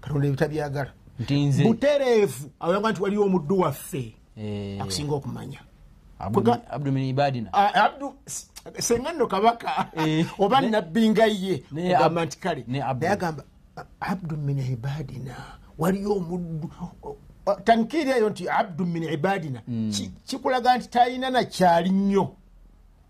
Katonda 0.00 0.26
ebitabyagala 0.28 0.92
butereevu 1.64 2.50
awanga 2.60 2.90
nti 2.92 3.02
waliwo 3.02 3.24
omuddu 3.24 3.58
waffe 3.60 4.14
eh, 4.36 4.82
akusinga 4.82 5.14
okumanya. 5.14 5.60
Abdu- 6.18 6.40
Ah, 7.52 7.90
senga 8.78 9.12
nno 9.12 9.26
kabaka. 9.26 9.90
Eh, 9.96 10.26
oba 10.38 10.60
ne- 10.60 10.70
nabbi 10.70 11.10
nga 11.10 11.26
ye 11.26 11.62
ogamba 11.96 12.24
nti 12.24 12.38
kale 12.38 12.64
naye 12.68 12.82
agamba 13.12 13.44
"Ah, 13.76 13.84
abdu 14.00 14.36
min 14.36 14.58
ibadina 14.58 15.34
waliyo 15.78 16.12
omuddu 16.16 16.70
tankiri 17.64 18.10
eyo 18.10 18.30
nti 18.30 18.48
abdu 18.48 18.86
min 18.86 19.02
ibadina 19.02 19.60
Hmm. 19.66 19.90
Ki- 19.90 20.10
kikulaga 20.26 20.78
nti 20.78 20.88
talina 20.88 21.30
nakyali 21.30 21.90
nnyo. 21.90 22.34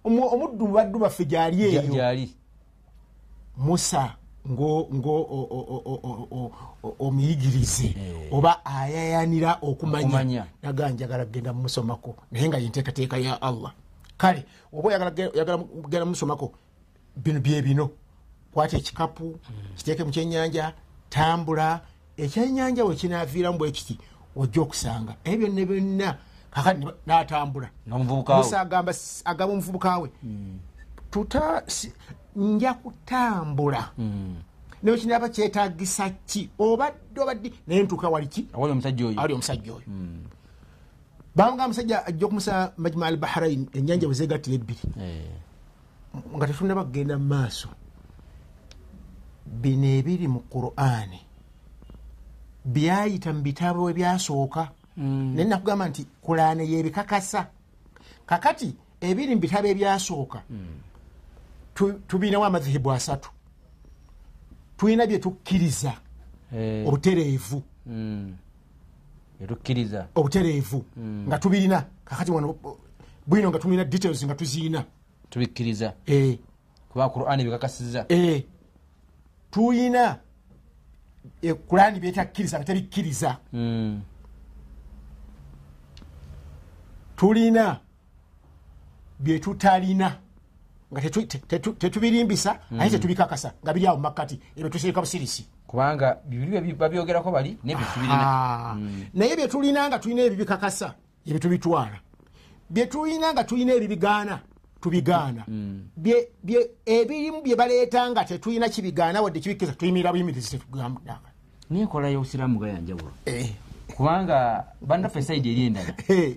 Omu- 0.05 0.29
omuddu 0.35 0.67
mu 0.67 0.73
baddu 0.75 0.99
baffe 0.99 1.25
gyali 1.25 1.62
eyo. 1.62 1.83
musa 3.57 4.17
ngo 4.51 4.89
ngo 4.95 5.11
o- 5.11 5.49
o- 5.51 5.67
o- 5.75 5.83
o- 5.85 6.01
o- 6.05 6.29
o- 6.31 6.53
o- 6.83 6.97
omuyigirize 6.99 7.95
oba 8.33 8.65
ayayanira 8.65 9.59
okumanya. 9.63 10.07
Naga 10.63 10.89
njagala 10.91 11.25
kugenda 11.25 11.53
mumusomako 11.53 12.17
naye 12.33 12.49
nga 12.49 12.59
yenteekateeka 12.59 13.17
ya 13.19 13.43
allah. 13.43 13.73
Kale 14.19 14.45
oba 14.73 14.89
oyagala 14.89 15.11
ge- 15.11 15.31
oyagala 15.35 15.59
kugenda 15.59 16.05
mumusomako 16.05 16.53
bino 17.17 17.41
bye 17.41 17.63
bino. 17.63 17.91
Kwata 18.53 18.77
ekikapu 18.77 19.39
kiteeke 19.77 20.05
mu 20.05 20.11
kyenyanja 20.11 20.73
tambula. 21.11 21.81
Ekyenyanja 22.17 22.85
we 22.85 22.95
kinaaviiramu 22.95 23.59
bwe 23.59 23.71
kiti 23.73 23.99
ojja 24.37 24.61
okusanga. 24.63 25.17
Ebyo 25.25 25.49
byonna 25.49 25.67
byonna 25.67 26.17
kakati 26.51 26.87
n'atambula. 27.07 27.69
Musa 28.37 28.61
agamba 28.61 28.93
omuvubuka 29.53 29.99
we. 29.99 30.11
Tuta 31.11 31.63
si- 31.67 31.93
nja 32.37 32.75
kutambula. 32.75 33.91
Mm. 33.99 34.37
naye 34.83 34.99
kinaba 34.99 35.29
kyetagisa 35.29 36.11
ki? 36.26 36.50
Obadde 36.59 37.21
obadde 37.21 37.53
naye 37.67 37.83
ntuuka 37.83 38.09
wali 38.09 38.26
ki? 38.26 38.49
Awali 38.53 38.73
omusajja 38.73 39.07
oyo. 39.07 39.21
Ali 39.21 39.33
omusajja 39.35 39.73
oyo. 39.73 39.87
Banga 41.37 41.64
omusajja 41.64 42.07
ajja 42.07 42.26
okumusa 42.26 42.73
majma 42.76 43.07
al 43.07 43.17
bahrain 43.17 43.67
enyanja 43.73 44.07
bwe 44.07 44.14
zegattira 44.14 44.55
ebbiri. 44.57 44.81
Eh, 45.00 45.31
nga 46.37 46.47
tetunaba 46.47 46.85
kugenda 46.85 47.19
mu 47.19 47.25
maaso. 47.25 47.69
Bino 49.47 49.87
ebiri 49.87 50.29
mu 50.29 50.41
qur'ani 50.50 51.21
byayita 52.64 53.33
mu 53.33 53.43
bitabo 53.43 53.91
ebyasooka 53.91 54.69
Mm. 54.97 55.35
naye 55.35 55.49
nakugamba 55.49 55.88
nti 55.88 56.07
kulaane 56.23 56.62
yebikakasa 56.71 57.47
kakati 58.26 58.76
ebiri 59.00 59.35
mu 59.35 59.41
bitabo 59.41 59.67
ebyasooka 59.67 60.43
tu- 61.75 62.00
tubinawo 62.09 62.45
amadhihibu 62.45 62.93
asatu 62.93 63.31
tulina 64.76 65.07
bye 65.07 65.19
tukkiriza. 65.19 65.93
Eh, 66.54 66.87
obutereevu. 66.88 67.62
Mm. 67.87 68.37
etukkiriza 69.40 70.09
obutereevu. 70.14 70.85
Nga 70.99 71.38
tubirina. 71.38 71.85
Kakati 72.04 72.31
wano 72.31 72.57
bwino 73.26 73.50
nga 73.50 73.59
tulina 73.59 73.85
details 73.85 74.25
nga 74.25 74.35
tuziina. 74.35 74.85
Tubikkiriza. 75.31 75.95
Eh, 76.07 76.38
kuba 76.88 77.09
qur'ani 77.09 77.45
bikakasiza 77.45 78.07
eh, 78.09 78.45
tuyina 79.50 80.19
eh, 81.43 81.54
kulani 81.54 82.00
byetakkiriza 82.00 82.59
nga 82.59 82.64
tebikkiriza 82.64 83.38
Mm. 83.52 84.02
tulina 87.16 87.81
byetutalina 89.21 90.19
nga 90.95 91.01
tetu- 91.03 91.27
te- 91.27 91.43
tetu- 91.51 91.75
tetubirimbisa 91.75 92.59
aye 92.79 92.91
tetubikakasa 92.91 93.53
nga 93.63 93.73
biri 93.75 93.87
awo 93.87 93.97
mumakkati 93.99 94.39
ebyo 94.57 94.69
tusirika 94.71 95.01
busirisi. 95.03 95.43
Kubanga 95.67 96.19
bibiri 96.25 96.61
bye 96.63 96.73
babyogerako 96.79 97.31
bali 97.35 97.59
nebyo 97.65 97.83
tubirina 97.95 98.23
Ah, 98.23 98.77
naye 99.15 99.35
byetulina 99.37 99.89
nga 99.91 99.99
tulina 99.99 100.23
ebibikakasa 100.23 100.95
ebyo 101.27 101.39
tubitwala. 101.43 101.99
Byetulina 102.71 103.33
nga 103.35 103.45
tulina 103.45 103.73
ebibigaana 103.75 104.39
tubigaana. 104.81 105.43
Bye- 105.97 106.29
ebirimu 106.87 107.43
bye 107.43 107.57
baleeta 107.57 108.11
nga 108.11 108.25
tetulina 108.25 108.69
kibigaana 108.69 109.23
wadde 109.23 109.41
kibikkiriza 109.41 109.75
tuyimirira 109.77 110.13
buyimirizi 110.13 110.51
tetugamba 110.59 111.01
nenkola 111.71 112.09
y'obusiraamu 112.13 112.59
gayanjawulo 112.61 113.11
Eh, 113.27 113.51
kubanga 113.97 114.65
bannaffe 114.81 115.23
sayidi 115.23 115.51
eri 115.51 115.67
endala. 115.67 115.95
Eh, 116.09 116.37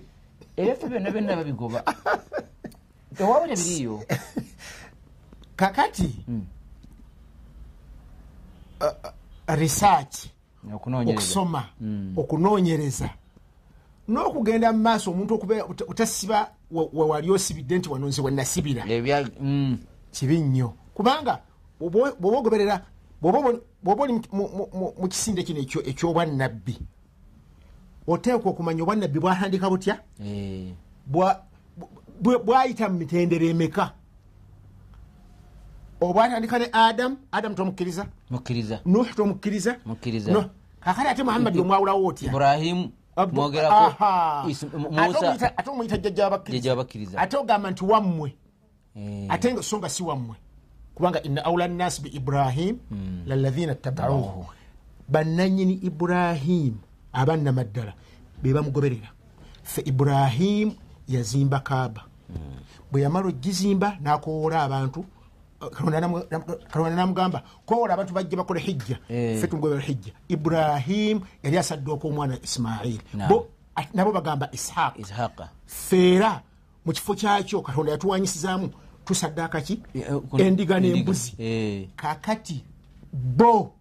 ebyafe 0.56 0.88
byonna 0.88 1.10
byonna 1.10 1.36
babigoba. 1.36 1.84
Ewaba 3.20 3.46
tebiriiyo 3.48 4.02
kakati 5.58 6.14
research. 9.48 10.26
Okunoonyereza. 10.74 11.18
Okusoma. 11.22 11.64
Mm. 11.80 12.12
okunoonyereza. 12.16 13.10
N'okugenda 14.08 14.72
mu 14.72 14.78
maaso 14.82 15.10
omuntu 15.10 15.34
okubeera 15.34 15.64
ota- 15.64 15.84
otasiba 15.88 16.48
we- 16.70 16.88
we 16.92 17.04
wali 17.06 17.30
osibidde 17.30 17.78
nti 17.78 17.88
wano 17.88 18.06
nze 18.08 18.22
wenasibira 18.22 18.84
ebya 18.88 19.28
mm, 19.40 19.78
kibi 20.12 20.38
nnyo. 20.40 20.72
Kubanga 20.94 21.38
bw'oba 21.80 22.38
ogoberera 22.38 22.80
bw'oba 23.22 24.02
oli 24.04 24.20
mu- 24.32 25.08
kisinde 25.08 25.42
kino 25.42 25.60
ekyo- 25.60 25.84
eky'obwannabbi 25.86 26.78
oteekwa 28.06 28.50
okumanya 28.52 28.82
obwannabbi 28.82 29.20
bwatandika 29.20 29.68
butya? 29.70 30.00
Eh, 30.24 30.72
bwa- 31.06 31.42
bwa- 32.22 32.38
bwayita 32.44 32.88
mu 32.88 32.98
mitendero 32.98 33.44
emeka 33.46 33.92
obwatandika 36.00 36.58
ne 36.58 36.68
adamu 36.72 37.16
adamu 37.32 37.54
tomukkiriza. 37.54 38.06
Mukkiriza. 38.30 38.80
Nuh 38.86 39.06
tomukkiriza. 39.16 39.76
Mukkiriza. 39.86 40.48
Kakati 40.80 41.08
ate 41.08 41.22
muhammadi 41.22 41.58
omwawulawo 41.60 42.06
otya? 42.06 42.28
Iburahimu 42.28 42.90
Ate 43.16 43.30
omuyita- 45.18 45.52
ate 45.56 45.70
omuyita 45.70 45.96
jjajja 45.98 46.26
abakkiriza 46.26 46.60
jjajja 46.60 46.72
abakkiriza 46.72 47.18
ate 47.18 47.36
ogamba 47.36 47.70
nti 47.70 47.84
wammwe. 47.84 48.34
Eh, 48.96 49.26
ate 49.28 49.52
nga 49.52 49.62
so 49.62 49.78
nga 49.78 49.88
si 49.88 50.02
wammwe. 50.02 50.36
Kubanga 50.94 51.22
ina 51.22 51.44
aula 51.44 51.68
nnasi 51.68 52.02
bi 52.02 52.08
ibrahim 52.08 52.78
lalahina 53.26 53.74
tabauhu. 53.74 54.46
Bannanyini 55.08 55.74
iburahimu 55.82 56.78
abannamaddala 57.12 57.92
be 58.42 58.52
bamugoberera. 58.52 59.08
Fe 59.62 59.82
iburahimu 59.84 60.72
yazimba 61.08 61.60
kaaba. 61.60 62.04
Bwe 62.92 63.02
yamala 63.02 63.26
ogizimba 63.28 63.98
n'akowoola 64.02 64.62
abantu 64.62 65.04
Katonda 65.60 66.00
namugamba 66.96 67.42
kowoola 67.66 67.94
abantu 67.94 68.14
bajja 68.14 68.36
bakole 68.36 68.60
hijja. 68.60 68.98
Eh. 69.08 69.40
fe 69.40 69.46
tumugobera 69.46 69.80
hijja. 69.80 70.12
Iburahimu 70.28 71.20
yali 71.42 71.58
asaddooka 71.58 72.08
omwana 72.08 72.38
isimaili 72.42 73.00
bo 73.28 73.46
nabo 73.94 74.12
bagamba 74.12 74.48
ishaqa 74.52 74.98
feera 75.66 76.42
mu 76.86 76.92
kifo 76.92 77.14
kyakyo 77.14 77.60
katonda 77.62 77.92
yatuwanyisizaamu 77.92 78.70
tusaddaaka 79.04 79.60
ki 79.60 79.82
Eh, 79.94 80.06
kuno- 80.30 80.44
endiga 80.44 80.80
n'embuzi. 80.80 81.34
Eh, 81.38 81.88
kakati 81.96 82.62
bo 83.12 83.72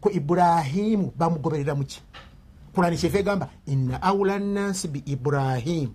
ko 0.00 0.10
iburahimu 0.10 1.12
bamugoberera 1.16 1.74
muki 1.74 2.00
kurani 2.74 2.96
kyeva 2.96 3.18
egamba 3.18 3.48
ina 3.66 4.02
aula 4.02 4.38
nnansi 4.38 4.88
bi 4.88 5.02
iburahimu 5.06 5.92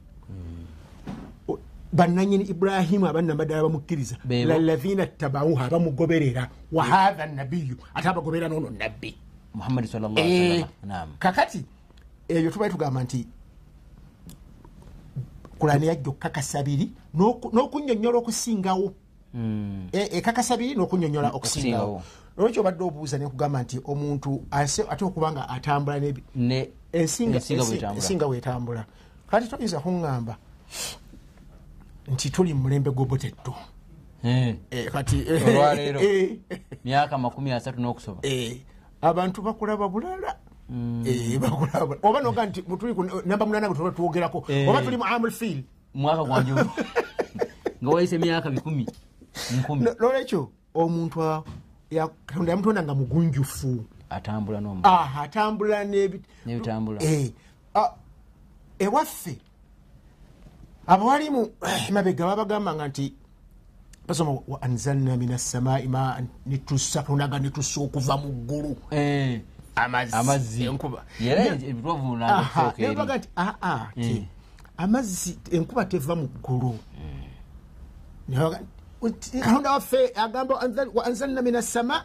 bannanyini 1.95 2.43
iburahimu 2.51 3.07
abannamaddala 3.07 3.63
bamukkiriza 3.63 4.15
Beebo. 4.25 4.49
lalahina 4.51 5.05
tabauhu 5.07 5.59
abamugoberera. 5.59 6.49
Wahatha 6.71 7.25
nabiyu 7.25 7.77
ate 7.95 8.07
abagoberera 8.09 8.49
noono 8.49 8.69
nabbi. 8.69 9.15
Eh, 10.21 10.65
kakati 11.19 11.63
ebyo 12.27 12.51
tubaye 12.51 12.71
tugamba 12.71 13.03
nti 13.03 13.25
kurani 15.59 15.87
yajja 15.87 16.09
okukakasa 16.09 16.63
biri 16.63 16.91
n'oku- 17.15 17.51
n'okunyonyola 17.53 18.17
okusingawo. 18.19 18.93
Mm, 19.33 19.87
E- 19.91 20.17
ekakasa 20.19 20.57
biri 20.57 20.75
n'okunyonyola 20.75 21.31
okusingawo. 21.31 22.01
Olwekyo 22.37 22.61
obadde 22.61 22.83
obuuza 22.83 23.17
nekugamba 23.17 23.63
nti 23.63 23.79
omuntu 23.87 24.43
ase- 24.51 24.83
ate 24.89 25.05
okubanga 25.05 25.47
atambula 25.49 25.99
n'ebi- 25.99 26.23
ne 26.35 26.67
ensinga 26.91 27.39
ensinga 27.39 27.63
ensi- 27.63 27.71
bwetambula. 27.71 27.95
ensinga 27.95 28.25
bwetambula 28.27 28.85
kati 29.31 29.47
toyinza 29.47 29.79
kuŋŋamba 29.79 30.35
nti 32.07 32.29
tuli 32.29 32.53
mu 32.53 32.61
mulembe 32.63 32.91
gw'obotetto 32.91 33.53
Eh, 34.23 34.55
Eh, 34.71 34.89
kati 34.91 35.21
Olwaleero. 35.21 35.99
eh, 36.01 36.39
myaka 36.85 37.17
makumi 37.17 37.51
asatu 37.51 37.79
n'okusoba 37.81 38.19
eh, 38.23 38.57
abantu 39.01 39.41
bakulaba 39.41 39.87
bulala 39.89 40.35
Mm. 40.69 41.03
Eh, 41.05 41.37
bakulaba 41.39 41.85
bulala. 41.85 42.01
oba 42.03 42.21
noga 42.21 42.45
nti 42.45 42.63
namba 43.25 43.45
munana 43.45 43.67
gwe 43.69 43.77
tuba 43.77 43.91
twogerako 43.91 44.45
Eh. 44.49 44.67
oba 44.69 44.81
tuli 44.81 44.97
mu 44.97 45.03
amul 45.05 45.31
field 45.31 45.63
mwaka 45.93 46.23
gwanju 46.23 46.55
nga 47.83 47.89
wayise 47.91 48.15
emyaka 48.15 48.49
bikumi 48.49 48.85
nkumi 49.61 49.83
No- 49.83 49.93
nolwekyo 49.99 50.49
omuntu 50.73 51.43
katonda 52.25 52.51
yamutonda 52.51 52.81
nga 52.83 52.95
mugunjufu 52.95 53.85
atambula 54.09 54.57
Ah, 54.83 55.21
atambula 55.21 55.83
n'ebi- 55.85 56.21
N'ebitambula. 56.45 56.97
Eh, 57.03 57.29
ah, 57.75 57.93
ewaffe 58.79 59.37
abawalimu 60.87 61.41
mabega 61.93 62.25
babagambanga 62.25 62.87
nti 62.87 63.13
basoma 64.07 64.31
wa 64.47 64.61
anzalna 64.61 65.17
min 65.17 65.31
assamai 65.33 65.87
maan 65.87 66.27
nitussa 66.45 67.01
katondaga 67.03 67.39
nitussa 67.39 67.81
okuva 67.81 68.17
mu 68.17 68.29
ggulu. 68.45 68.77
Eh, 68.91 69.41
amazzi. 69.75 70.15
Amazzi. 70.15 70.63
Enkuba. 70.65 71.03
Era 71.21 71.43
Ne- 71.55 71.69
ebitovu 71.69 72.15
Aha, 72.15 72.17
nangasooka 72.17 72.77
ne 72.77 72.85
eri. 72.85 72.95
baga 72.95 73.15
nti 73.17 73.27
aa 73.37 73.87
ti 73.95 74.13
Mm. 74.19 74.25
amazzi 74.77 75.31
enkuba 75.51 75.85
teva 75.85 76.15
mu 76.15 76.27
ggulu. 76.27 76.77
Katonda 79.41 79.71
waffe 79.71 80.11
agamba 80.15 80.55
"Anzal- 80.61 80.91
wa 80.93 81.05
anzalna 81.05 81.41
min 81.41 81.55
assama 81.55 82.03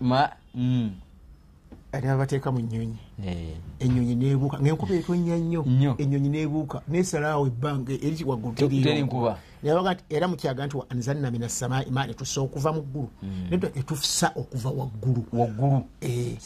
ma 1.93 1.99
ate 1.99 2.07
babateeka 2.07 2.53
mu 2.53 2.61
nyonyi 2.61 2.97
eh, 3.27 3.57
enyonyi 3.81 4.15
nebuuka 4.15 4.59
ngaenkuba 4.61 4.95
etonnya 4.95 5.37
nnyo. 5.37 5.65
Enyonyi 5.99 6.29
nebuuka 6.29 6.83
nesalaawo 6.89 7.47
ebbanga 7.47 7.93
eri 7.93 8.25
waggulu 8.25 8.55
Te- 8.55 8.63
teriiyo 8.69 8.85
teri 8.85 9.03
nkuba. 9.03 9.39
nabaga 9.63 9.95
nti 9.95 10.05
era 10.11 10.29
mukyaga 10.29 10.67
nti 10.67 10.77
wa 10.77 10.87
anzalna 10.91 11.31
min 11.31 11.43
assamai 11.43 11.91
ma 11.91 12.07
netussa 12.07 12.41
okuva 12.41 12.73
mu 12.73 12.83
ggulu. 12.83 13.09
Nedda 13.51 13.69
etussa 13.75 14.33
okuva 14.37 14.71
waggulu. 14.71 15.23
Eh. 16.01 16.37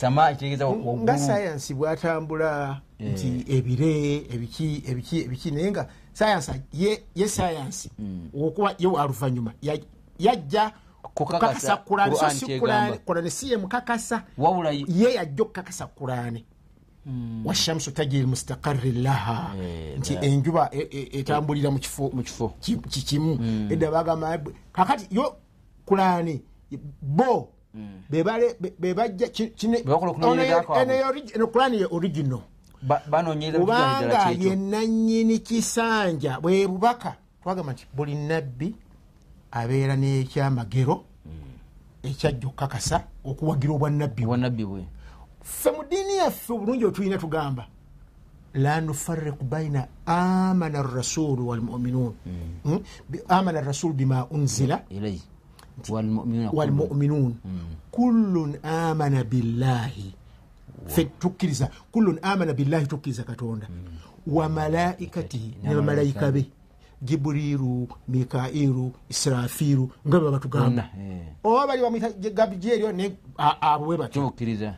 nga 1.03 1.19
sayansi 1.19 1.75
bwatambula 1.75 2.81
nti 3.01 3.45
ebire 3.49 4.17
ebiki 4.33 4.83
ebiki 4.89 5.21
ebiki 5.25 5.51
naye 5.51 5.71
nga 5.71 5.87
sayansi 6.13 6.53
ye, 6.73 7.03
ye 7.15 7.29
sayansi 7.29 7.91
okuba 8.35 8.75
ye 8.79 8.87
waluvanyuma 8.87 9.53
ya- 9.63 9.79
yajja 10.19 10.73
Kukakasa 11.15 11.77
kurani 11.77 12.11
so 12.17 12.21
si 12.31 12.47
kurani 13.07 13.31
si 13.31 13.51
ye 13.51 13.57
mukakasa. 13.57 14.23
Ye- 14.89 15.15
yajja 15.15 15.43
okukakasa 15.43 15.87
kurani 15.87 16.45
washamsu 17.45 17.91
tajiri 17.91 18.27
mustaqarri 18.27 18.93
laha. 18.93 19.55
Eh, 19.63 19.99
nti 19.99 20.15
enjuba 20.23 20.69
e- 20.73 20.89
e- 20.91 21.19
etambulira 21.21 21.71
mu 21.71 21.79
kifo. 21.79 22.11
Mu 22.13 22.23
kifo. 22.23 22.49
Ki- 22.61 22.77
kikimu 22.77 23.39
edda 23.71 23.91
bagamba 23.91 24.39
kakati 24.73 25.07
yo 25.15 25.37
kurani 25.87 26.43
bo 27.03 27.49
bebale 28.11 28.57
be- 28.61 28.75
bebajja 28.79 29.29
ki- 29.29 29.51
kine- 29.51 29.83
Bebakola 29.85 30.11
okunoonyereza 30.11 30.57
ono- 30.57 30.67
kwabwe. 30.67 30.83
eno 30.83 30.95
ye 31.77 31.87
original. 31.91 32.41
Kubanga 33.61 34.19
ye 34.49 34.57
nannyini 34.57 35.39
kisanja. 35.39 36.41
Bwe 36.41 36.67
bubaka 36.69 37.17
twagamba 37.43 37.73
nti 37.73 37.87
buli 37.95 38.15
nabbi 38.15 38.75
abeera 39.55 39.95
n'ekyamagero 39.97 41.05
ekyajja 42.03 42.47
okukakasa 42.49 42.97
okuwagira 43.25 43.73
obwannabbi 43.75 44.25
bwe. 44.27 44.85
Ffe 45.43 45.71
mu 45.71 45.83
ddiini 45.87 46.17
yaffe 46.21 46.53
obulungi 46.53 46.85
otulina 46.85 47.19
tugamba 47.19 47.67
la 48.55 48.81
nufariku 48.81 49.45
baina 49.45 49.87
amana 50.07 50.83
rasulu 50.83 51.49
walmuminun 51.49 52.13
Mm? 52.65 52.81
Bi- 53.09 53.23
amana 53.29 53.61
rasulu 53.61 53.95
bima 53.95 54.27
unzila 54.31 54.83
walmuminun 56.53 57.35
kullun 57.91 58.57
amana 58.63 59.25
billahi. 59.25 60.15
Fe 60.87 61.05
tukkiriza. 61.19 61.71
Kullun 61.93 62.19
amana 62.23 62.53
billahi 62.53 62.87
tukkiriza 62.87 63.23
katonda. 63.25 63.67
Wa 64.27 64.49
malaikatihi 64.49 65.57
ne 65.63 65.75
bamalayika 65.75 66.33
be 66.33 66.47
jibuliru 67.05 67.89
mikairu 68.09 68.93
israfiru 69.09 69.91
nga 70.09 70.19
bwe 70.21 70.31
batugamba. 70.31 70.85
Eh. 70.99 71.37
oba 71.45 71.67
bali 71.67 71.83
bamwita 71.83 72.09
gabijeryo 72.33 72.93
ne 72.93 73.17
a- 73.39 73.59
abo 73.61 73.85
bwe 73.87 73.97
batyo 73.97 74.23
kimukkiriza 74.23 74.75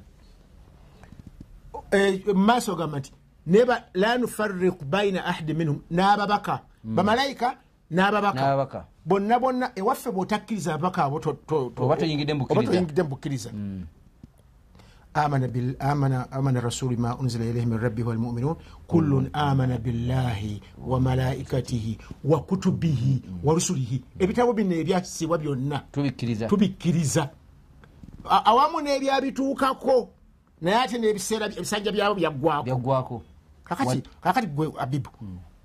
Eh, 1.92 2.22
mu 2.26 2.34
maaso 2.34 2.74
gamba 2.76 2.98
nti 2.98 3.12
neba 3.46 3.84
la 3.94 4.18
nufariku 4.18 4.84
baina 4.84 5.24
ahadi 5.24 5.54
minhum 5.54 5.78
n'ababaka. 5.90 6.60
Bamalayika 6.84 7.56
n'ababaka. 7.90 8.86
Bonna 9.06 9.38
bonna 9.38 9.70
ewaffe 9.76 10.10
bw'otakkiriza 10.10 10.74
ababaka 10.74 11.04
abo 11.04 11.20
Oba 11.78 11.96
toyingidde 11.96 12.34
mu 12.34 12.40
bukkiriza. 12.42 12.60
oba 12.60 12.72
toyingidde 12.72 13.02
mu 13.02 13.08
bukkiriza 13.08 13.50
amana 13.50 13.54
bil- 13.54 13.54
amana 13.54 15.05
amana 15.24 16.60
rasuli 16.60 16.96
ma 16.96 17.16
unzila 17.16 17.44
ilaihi 17.44 17.66
min 17.66 17.78
rabbihi 17.78 18.08
walmuminun 18.08 18.56
kullun 18.86 19.30
amana 19.32 19.78
billahi 19.78 20.62
wa 20.78 21.00
malaikatihi 21.00 21.98
wa 22.24 22.42
kutubihi 22.42 23.22
wa 23.44 23.54
rusulihi 23.54 24.02
ebitabo 24.18 24.52
bino 24.52 24.74
ebyasibwa 24.74 25.38
byonna. 25.38 25.78
Tubikkiriza. 25.92 26.46
Tubikkiriza. 26.48 27.30
A- 28.28 28.44
awamu 28.44 28.80
n'ebyabituukako. 28.80 30.08
Naye 30.60 30.76
ate 30.76 30.98
n'ebiseera 30.98 31.46
ebisanja 31.46 31.92
byabo 31.92 32.14
byaggwako 32.14 32.64
kakati 33.64 34.02
kakati 34.20 34.46
gwe 34.46 34.72
abibu 34.78 35.10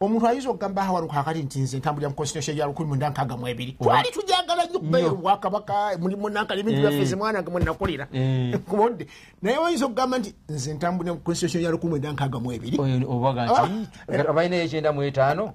omuntu 0.02 0.28
ayinza 0.28 0.50
okugamba 0.50 0.82
aha 0.82 0.94
wano 0.94 1.08
kakati 1.08 1.44
nti 1.44 1.60
nze 1.60 1.78
ntambulira 1.78 2.10
mu 2.10 2.16
constitution 2.16 2.58
ya 2.58 2.66
lukumi 2.66 2.88
mwenda 2.90 3.10
nkaaga 3.10 3.38
mu 3.38 3.48
ebiri? 3.48 3.72
Twali 3.78 4.10
tujagala 4.12 4.66
nnyo 4.66 4.80
kubeera 4.80 5.08
obwakabaka 5.14 5.98
mulimu 6.02 6.30
nankala 6.30 6.60
ebintu 6.62 6.82
byaffe 6.82 7.06
ze 7.06 7.16
mwana 7.16 7.42
mwe 7.42 7.62
nakolera. 7.64 8.08
Eh. 8.14 8.58
kubodde 8.70 9.08
naye 9.42 9.58
oyinza 9.58 9.86
okugamba 9.86 10.18
nti 10.18 10.34
nze 10.50 10.74
ntambulira 10.74 11.14
mu 11.14 11.20
constitution 11.22 11.64
ya 11.64 11.72
lukumi 11.72 11.90
mwenda 11.90 12.12
nkaaga 12.12 12.40
mu 12.40 12.52
ebiri? 12.52 12.78
Oyo 12.82 12.98
obaga 13.10 13.46
nti 13.46 14.28
abalinayo 14.30 14.64
ekyenda 14.66 14.92
mu 14.92 15.04
etaano 15.04 15.54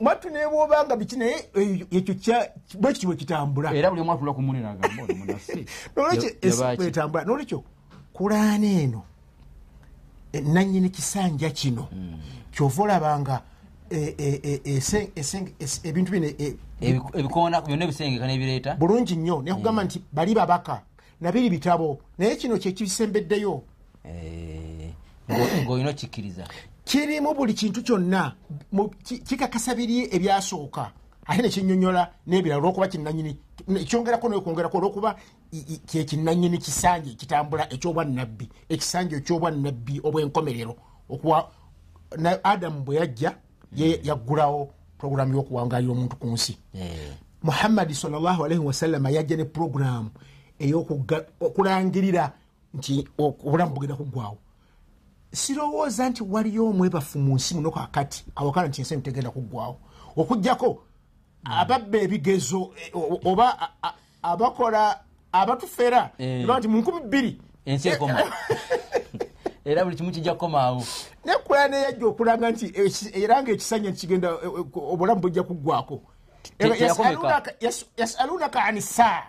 abantu 0.00 0.30
nebwobanga 0.32 0.96
biki? 0.96 1.16
Naye 1.16 1.36
eyo- 1.54 1.86
ekyo 1.92 2.14
bwe 2.80 2.92
kiti 2.92 3.06
bwe 3.06 3.16
kitambula? 3.16 3.72
Nolwekyo 5.96 6.32
nolwekyo 7.28 7.60
kulaana 8.16 8.66
eno 8.66 9.02
nanyini 10.42 10.90
kisanja 10.90 11.50
kino 11.50 11.88
kyova 12.54 12.82
olabanga 12.82 13.42
e, 13.90 14.14
e, 14.18 14.60
e, 14.64 14.82
ebintu 15.84 16.12
bino 16.12 16.26
e, 16.26 16.56
Ebi- 16.80 17.00
ebikoona 17.14 17.60
byonna 17.60 17.84
ebisengeka 17.84 18.26
n'ebireeta? 18.26 18.74
bulungi 18.76 19.16
nnyo. 19.16 19.42
Nekugamba 19.42 19.84
nti 19.84 20.02
bali 20.12 20.34
babaka 20.34 20.82
nabiri 21.20 21.50
bitabo 21.50 21.98
naye 22.18 22.36
kino 22.36 22.58
kyekisembeddeyo 22.58 23.62
Eh, 24.04 24.92
ngo- 25.28 25.64
ng'olina 25.64 25.90
okikkiriza. 25.90 26.44
Kirimu 26.84 27.34
buli 27.34 27.54
kintu 27.54 27.82
kyonna 27.82 28.34
kikakasa 29.24 29.74
biri 29.74 30.08
ebyasooka. 30.12 30.92
Ate 31.26 31.42
nekinyonyola 31.42 32.10
n'ebirala 32.26 32.60
olwokuba 32.60 32.88
kinanyini 32.88 33.36
ekyongerako 33.80 34.28
nokwongerako 34.28 34.76
olwokuba 34.78 35.16
kyekinanyini 35.88 36.58
kisanje 36.58 37.10
ekitambula 37.16 37.72
ekyobwannabbi 37.72 38.48
ekisanje 38.68 39.16
ekyobwannabbi 39.16 40.00
obwenkomerero 40.04 40.76
adamu 42.42 42.80
bwe 42.84 42.96
yajja 42.96 43.36
ye 43.76 44.00
yaggulawo 44.04 44.70
puroguramu 44.98 45.34
y'okuwangalira 45.34 45.92
omuntu 45.92 46.16
ku 46.16 46.26
nsi. 46.26 46.58
Eh, 46.74 47.12
muhammadi 47.42 47.94
salllahualaihi 47.94 48.62
wasallama 48.64 49.10
yajja 49.10 49.36
ne 49.36 49.44
puroguramu 49.44 50.10
ey'okulangirira 50.60 52.32
nti 52.74 53.08
obulamu 53.18 53.74
bugenda 53.74 53.96
kuggwawo 53.96 54.38
sirowooza 55.32 56.08
nti 56.08 56.22
waliyo 56.22 56.66
omwebafu 56.70 57.18
mu 57.18 57.34
nsi 57.34 57.54
muno 57.54 57.70
kakati 57.70 58.24
awakana 58.36 58.68
nti 58.68 58.80
ensi 58.80 58.96
tegenda 59.02 59.30
kuggwawo 59.30 59.76
okugjako 60.16 60.82
ababba 61.44 61.98
ebigezo 61.98 62.70
o- 62.94 63.20
oba 63.24 63.70
abakola 64.22 65.00
abatufera 65.32 66.10
nti 66.58 66.68
mu 66.68 66.78
nkumi 66.78 67.00
bbiri. 67.00 67.40
Ensi 67.66 67.88
ekoma 67.88 68.22
era 69.64 69.84
buli 69.84 69.96
kimu 69.96 70.10
kijja 70.10 70.32
kukomaawo 70.32 70.84
nekola 71.24 71.68
neyajja 71.68 72.06
okulanga 72.06 72.50
nti 72.50 72.72
era 73.14 73.42
nga 73.42 73.52
ekisanya 73.52 73.92
kigenda 73.92 74.28
eh, 74.28 74.38
eh, 74.44 74.64
obulamu 74.76 75.20
bujja 75.20 75.42
kuggwako. 75.42 76.00
Yasalunaka- 77.20 77.54
yas- 77.60 77.86
yasalunaka 77.96 78.64
ani 78.64 78.82
saa 78.82 79.22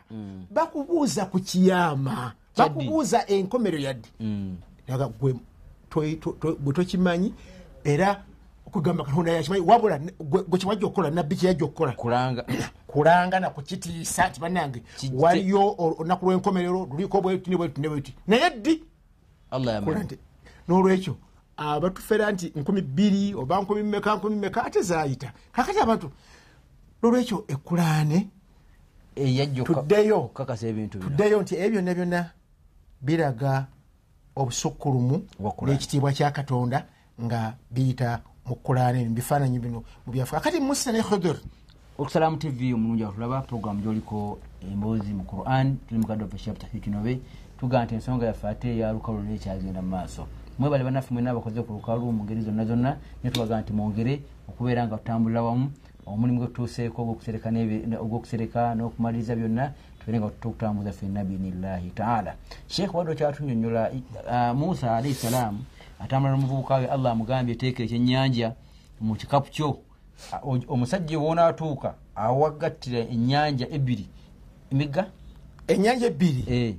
bakubuuza 0.51 1.25
ku 1.25 1.39
kiyama. 1.39 2.33
Bakubuuza 2.57 3.27
enkomero 3.27 3.77
yadde 3.77 4.09
naga 4.87 5.07
gwe 5.07 5.35
tokimanyi 6.73 7.33
era 7.83 8.23
okugamba 8.67 9.03
katonda 9.03 9.31
yakimanyi 9.31 9.65
wabula 9.67 9.99
gwe 10.19 10.59
kiwajja 10.59 10.85
okukola 10.85 11.09
nabbi 11.11 11.35
kyeyajja 11.35 11.65
okukola. 11.65 11.91
Kulanga. 12.87 13.39
Nakukitiisa 13.39 14.29
nti 14.29 14.39
bannange 14.39 14.83
Ki- 14.97 15.11
waliyo 15.15 15.59
ol- 15.77 15.95
olunaku 15.99 16.25
lw'enkomerero 16.25 16.87
luliko 16.91 17.21
bwetu 17.21 17.51
ne 17.51 17.57
bwetu 17.57 18.11
naye 18.27 18.49
ddi 18.49 18.71
allah 18.71 18.81
kola 18.81 18.81
yamanyi 18.81 18.81
nti 19.44 19.44
n'olwekyo 20.67 21.15
abatufera 21.57 22.31
nti 22.31 22.51
nkumi 22.55 22.81
bbiri 22.81 23.33
oba 23.33 23.61
nkumi 23.61 23.83
mmeka 23.83 24.15
nkumi 24.15 24.35
mmeka 24.35 24.65
ate 24.65 24.81
zaayita. 24.81 25.33
Kakati 25.51 25.79
abantu 25.79 26.11
n'olwekyo 27.01 27.45
ekulaane 27.47 28.27
tuddeyo 29.63 30.31
tuddeyo 30.89 31.41
nti 31.41 31.55
ebyo 31.55 31.81
byonna 31.81 31.93
byonna 31.93 32.21
biraga 33.01 33.67
obusukkulumu 34.35 35.27
n'ekitiibwa 35.39 36.11
kya 36.13 36.31
katonda 36.31 36.85
nga 37.23 37.55
biyita 37.71 38.21
mu 38.45 38.55
kulaane 38.55 39.01
eno, 39.01 39.09
mu 39.09 39.15
bifaananyi 39.15 39.59
bino 39.59 39.83
mu 40.05 40.11
byafa 40.13 40.37
akati 40.37 40.59
musa 40.59 40.91
ne 40.91 41.01
khudur. 41.01 41.37
Okusalamu 41.97 42.37
tv 42.37 42.73
omulungi 42.73 43.03
atulaba 43.03 43.41
programu 43.41 43.81
gyoliko 43.81 44.39
emboozi 44.61 45.13
mu 45.13 45.23
quran 45.23 45.77
tuli 45.87 45.99
mukadde 45.99 46.23
waffe 46.23 46.37
shab 46.37 46.57
tahikinobe 46.57 47.21
tugamba 47.59 47.85
nti 47.85 47.95
ensonga 47.95 48.25
yaffe 48.25 48.47
ate 48.47 48.67
eya 48.75 48.91
lukalu 48.93 49.23
naye 49.23 49.35
ekyagenda 49.35 49.81
mu 49.81 49.89
maaso. 49.89 50.27
Mwebale 50.59 50.83
bannaffe 50.83 51.13
mwena 51.13 51.31
abakoze 51.31 51.61
ku 51.61 51.73
lukalu 51.73 52.11
mu 52.11 52.23
ngeri 52.23 52.41
zonna 52.41 52.65
zonna 52.65 52.97
naye 53.23 53.31
tubaga 53.33 53.61
nti 53.61 53.73
mwongere 53.73 54.21
okubeera 54.49 54.87
nga 54.87 54.97
tutambulira 54.97 55.41
wamu 55.43 55.71
omulimu 56.05 56.37
gwe 56.39 56.47
tutuuseeko 56.47 57.01
ogw'okusereka 57.01 58.75
n'okumaliriza 58.75 59.35
byonna 59.35 59.73
tubeere 59.99 60.19
nga 60.19 60.29
tukutambuza 60.29 60.91
ffenna 60.91 61.23
biinillahi 61.23 61.89
taala. 61.89 62.35
Sheekh 62.67 62.93
wadde 62.93 63.11
okyatunyonyola 63.11 63.91
ah, 64.29 64.53
musa 64.53 64.95
alaihi 64.95 65.15
salaamu 65.15 65.59
atambula 65.99 66.33
n'omuvubuka 66.33 66.75
we 66.75 66.87
allah 66.87 67.11
amugambye 67.11 67.55
teekera 67.55 67.85
ekyennyanja 67.85 68.53
mu 69.01 69.15
kikapu 69.15 69.49
kyo. 69.51 69.79
Omusajja 70.67 71.19
wonaatuuka 71.19 71.93
awagattira 72.15 72.99
ennyanja 72.99 73.65
ebbiri. 73.69 74.05
Emigga? 74.71 75.07
Ennyanja 75.67 76.05
ebbiri? 76.07 76.43
Eh, 76.47 76.75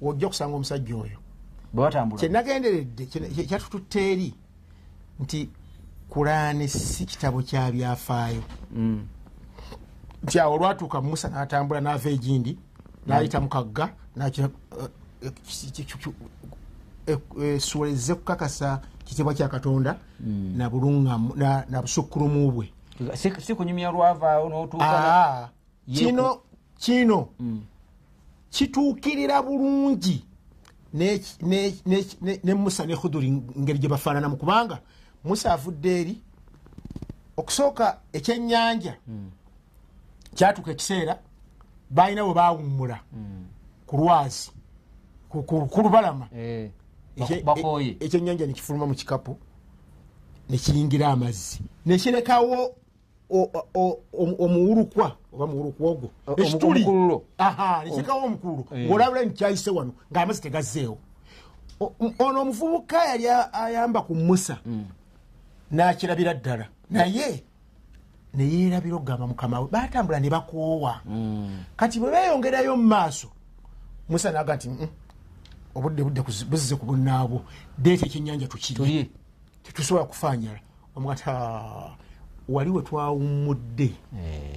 wojja 0.00 0.26
okusanga 0.26 0.56
omusajja 0.56 0.94
oyo. 0.96 1.18
Kyenagenderedde 2.20 3.04
kye- 3.06 3.28
kye- 3.34 3.46
kyatututte 3.46 4.12
eri 4.12 4.34
nti 5.20 5.48
kulaani 6.08 6.68
si 6.68 7.04
kitabo 7.06 7.42
kya 7.42 7.72
byafaayo. 7.72 8.42
Mm. 8.72 9.06
nti 10.22 10.40
awo 10.40 10.54
olwatuuka 10.54 11.00
musa 11.00 11.28
n'atambula 11.28 11.80
n'ava 11.80 12.08
egindi 12.10 12.56
n'ayita 13.06 13.40
mu 13.40 13.48
kagga 13.48 13.90
nakira- 14.16 14.50
eh, 14.80 14.88
eh, 17.06 17.18
eh, 17.40 17.60
ezze 17.92 18.14
kukakasa 18.14 18.80
kitibwa 19.04 19.34
kya 19.34 19.48
katonda 19.48 19.98
na 20.56 20.70
buluŋŋamu 20.70 21.36
na- 21.36 21.64
busukkulumu 21.82 22.50
bwe. 22.52 22.72
Si 23.40 23.54
kunyumya 23.54 23.90
lwavaawo 23.90 24.48
n'otuuka 24.48 24.84
kino 25.94 26.40
kino. 26.78 27.28
Mm. 27.40 27.60
Kituukirira 28.54 29.42
bulungi. 29.42 30.22
Ne- 30.94 31.20
ne- 31.42 31.74
ne- 31.86 32.06
ne 32.22 32.40
ne 32.44 32.54
musa 32.54 32.86
ne 32.86 32.94
khuduri 32.94 33.30
ngeri 33.58 33.78
gye 33.78 33.88
bafaananamu. 33.88 34.36
Kubanga 34.38 34.78
musa 35.24 35.52
avudde 35.52 36.00
eri 36.00 36.22
okusooka 37.36 37.98
ekyennyanja 38.12 38.94
kyatuuka 40.34 40.70
ekiseera 40.70 41.18
balina 41.90 42.22
bwe 42.24 42.34
bawummula 42.34 43.00
ku 43.86 43.96
lwazi 43.96 44.50
ku- 45.28 45.42
lubalama. 45.82 46.28
Eh, 46.32 46.70
Ekye- 47.16 47.42
bak- 47.42 47.56
bakooye. 47.58 47.96
e- 48.00 48.04
ekyennyanja 48.06 48.46
nekifuluma 48.46 48.86
mu 48.86 48.94
kikapu 48.94 49.36
nekiyingira 50.50 51.08
amazzi. 51.10 51.58
Nekirekawo 51.86 52.76
omuwulukwa 54.38 55.16
oba 55.32 55.46
muwulukwa 55.46 55.90
ogwo. 55.90 56.10
Ekituli. 56.36 56.80
nekirekawo 57.84 58.24
omukululo 58.24 58.64
Eh. 58.72 58.86
ngaolabula 58.88 59.24
nti 59.24 59.34
kyayise 59.34 59.70
wano 59.70 59.92
ng'amazzi 60.12 60.40
tegazzeewo. 60.42 60.98
Ono 62.18 62.40
omuvubuka 62.40 63.04
yali 63.04 63.26
ayamba 63.52 64.02
ku 64.06 64.14
musa. 64.14 64.58
N'akirabira 65.72 66.34
ddala. 66.34 66.66
Naye 66.90 67.42
neyeerabira 68.34 68.96
okugamba 68.96 69.26
mukama 69.26 69.60
we 69.60 69.68
batambula 69.70 70.20
ne 70.20 70.30
bakoowa. 70.30 71.00
Kati 71.76 71.98
bwe 72.00 72.10
beeyongerayo 72.10 72.76
mu 72.76 72.82
maaso 72.86 73.28
musa 74.08 74.30
naga 74.32 74.54
nti 74.56 74.68
"Mm, 74.68 74.88
obudde 75.74 76.02
budde 76.04 76.20
buzze 76.50 76.76
ku 76.76 76.86
bunnaabwo. 76.86 77.42
Deeta 77.78 78.06
ekyennyanja 78.06 78.46
tukirye. 78.48 79.10
Tetusobola 79.62 80.04
kufaanyala 80.06 80.60
omugati 80.96 81.24
wali 82.48 82.70
we 82.70 82.82
twawummudde. 82.82 83.92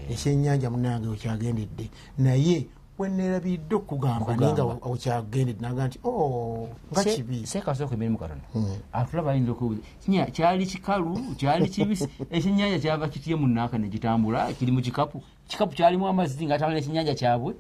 Ekyennyanja 0.10 0.70
munange 0.70 1.08
wekyagendedde 1.08 1.90
naye 2.18 2.68
weneerabiridde 2.98 3.76
okugamba 3.76 4.36
naye 4.36 4.54
nga 4.54 4.64
Okugamba. 4.64 4.90
wekyagendedde 4.90 5.62
naga 5.62 5.88
nti 5.88 6.00
"Oh, 6.04 6.68
nga 6.92 7.04
kibi. 7.04 7.46
seekasooka 7.48 7.94
emirimu 7.94 8.18
katono. 8.18 8.42
Atulaba 8.94 9.32
ayinza 9.32 9.54
kyali 10.32 10.66
kikalu 10.66 11.36
kyali 11.38 11.70
kibisi. 11.70 12.08
Ekyennyanja 12.32 12.80
kyava 12.80 13.08
kitye 13.10 13.36
munaaka 13.36 13.78
negitambula 13.78 14.54
kiri 14.54 14.72
mu 14.72 14.82
kikapu. 14.82 15.22
Kikapu 15.48 15.76
kyalimu 15.76 16.08
amazzi 16.08 16.46
nga 16.46 16.56
atambula 16.56 16.80
ekyennyanja 16.80 17.16
kyabwe. 17.16 17.54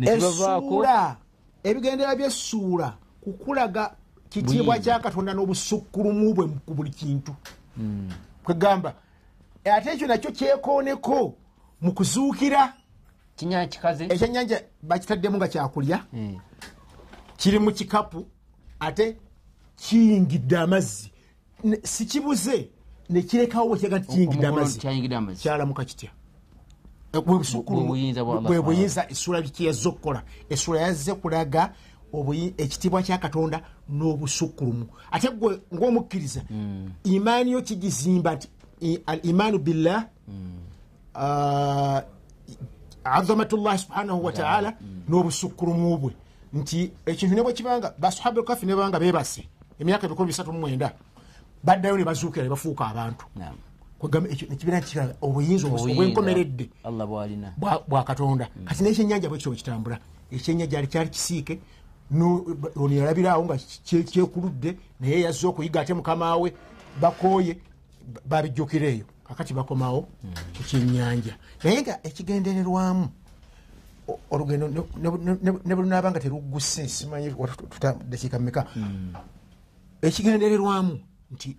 Essuula! 0.00 1.16
Ebigendera 1.64 2.16
byessuula 2.16 2.96
kukulaga 3.20 3.94
kitiibwa 4.30 4.78
kya 4.78 4.98
katonda 4.98 5.32
n'obusukkulumu 5.34 6.34
bwe 6.34 6.48
ku 6.66 6.74
buli 6.74 6.90
kintu. 6.90 7.32
Kwegamba 8.44 8.94
ate 9.64 9.90
ekyo 9.90 10.06
nakyo 10.06 10.30
kyekooneko 10.32 11.34
mu 11.80 11.92
kuzuukira. 11.92 12.74
Ekyennyanja 14.08 14.60
bakitaddemu 14.82 15.36
nga 15.36 15.48
kyakulya. 15.48 16.04
Eh, 16.14 16.36
kiri 17.36 17.58
mu 17.58 17.72
kikapu 17.72 18.26
ate 18.80 19.16
kiyingidde 19.76 20.58
amazzi. 20.58 21.12
Sikibuze 21.82 22.70
nekirekawo 23.10 23.68
bwekiraga 23.68 23.98
nti 23.98 24.12
kiyingidde 24.12 24.46
amazzi. 24.46 24.78
kyalamuka 25.42 25.84
kitya? 25.84 26.10
Eh, 27.12 27.22
bwe 27.22 28.62
buyinza 28.62 29.10
essula 29.10 29.42
kyeyazze 29.42 29.88
okukola? 29.88 30.22
Essula 30.50 30.80
yazze 30.80 31.14
kulaga 31.14 31.72
ekitiibwa 32.58 33.02
kya 33.02 33.18
katonda 33.18 33.62
n'obusukkulumu 33.88 34.86
ate 35.10 35.28
gwe 35.28 35.60
ng'omukkiriza 35.74 36.42
imaani 37.04 37.52
yo 37.52 37.62
kigizimba 37.62 38.34
nti 38.34 38.48
al 39.06 39.20
imaanu 39.22 39.58
billah 39.58 40.06
ah, 41.14 42.02
azamatullahi 43.04 43.78
subhanahu 43.78 44.24
wataala 44.24 44.74
n'obusukkulumu 45.08 45.98
bwe. 45.98 46.12
Nti 46.52 46.90
ekintu 47.06 47.34
ne 47.34 47.42
bwe 47.42 47.52
kibanga 47.52 47.94
basahaba 47.98 48.42
kafi 48.42 48.66
ne 48.66 48.74
banga 48.76 48.98
bebase 48.98 49.48
emyaka 49.80 50.06
ebikumi 50.06 50.26
bisatu 50.28 50.52
mwenda 50.52 50.92
baddayo 51.64 51.96
ne 51.96 52.04
bazuukira 52.04 52.44
ne 52.44 52.50
bafuuka 52.50 52.86
abantu. 52.86 53.24
Nekibeera 54.50 54.80
kikiraga 54.80 55.14
obuyinza 55.22 55.68
obwenkomeredde. 55.94 56.70
Bwa 57.88 58.02
katonda. 58.04 58.48
Kati 58.64 58.82
nekyenyanja 58.84 59.28
bwekityo 59.28 59.50
bwekitambula 59.52 59.98
ekyenyanja 60.32 60.70
kyali 60.70 60.86
kyali 60.86 61.10
kisiike 61.10 61.58
no- 62.10 62.44
ono 62.76 62.94
yalabiraawo 62.94 63.44
nga 63.44 63.54
kye- 63.56 64.02
kyekuludde 64.04 64.76
naye 65.00 65.20
yazze 65.20 65.46
okuyiga 65.46 65.80
ate 65.80 65.94
mukama 65.94 66.36
we 66.36 66.52
bakooye 67.00 67.54
ba- 67.54 67.60
babijjukira 68.28 68.86
eyo 68.88 69.04
kakati 69.24 69.54
bakomawo 69.54 70.08
ekyenyanja 70.60 71.34
naye 71.64 71.82
nga 71.82 71.98
ekigendererwamu 72.06 73.08
olugendo 74.30 74.68
ne- 74.68 75.74
bwe 75.74 75.82
lunaaba 75.82 76.10
nga 76.10 76.20
terugguse 76.20 76.88
simanyi 76.88 77.32
dakiika 78.10 78.38
mmeka? 78.38 78.66
Ekigendererwamu 80.02 80.98
nti 81.30 81.56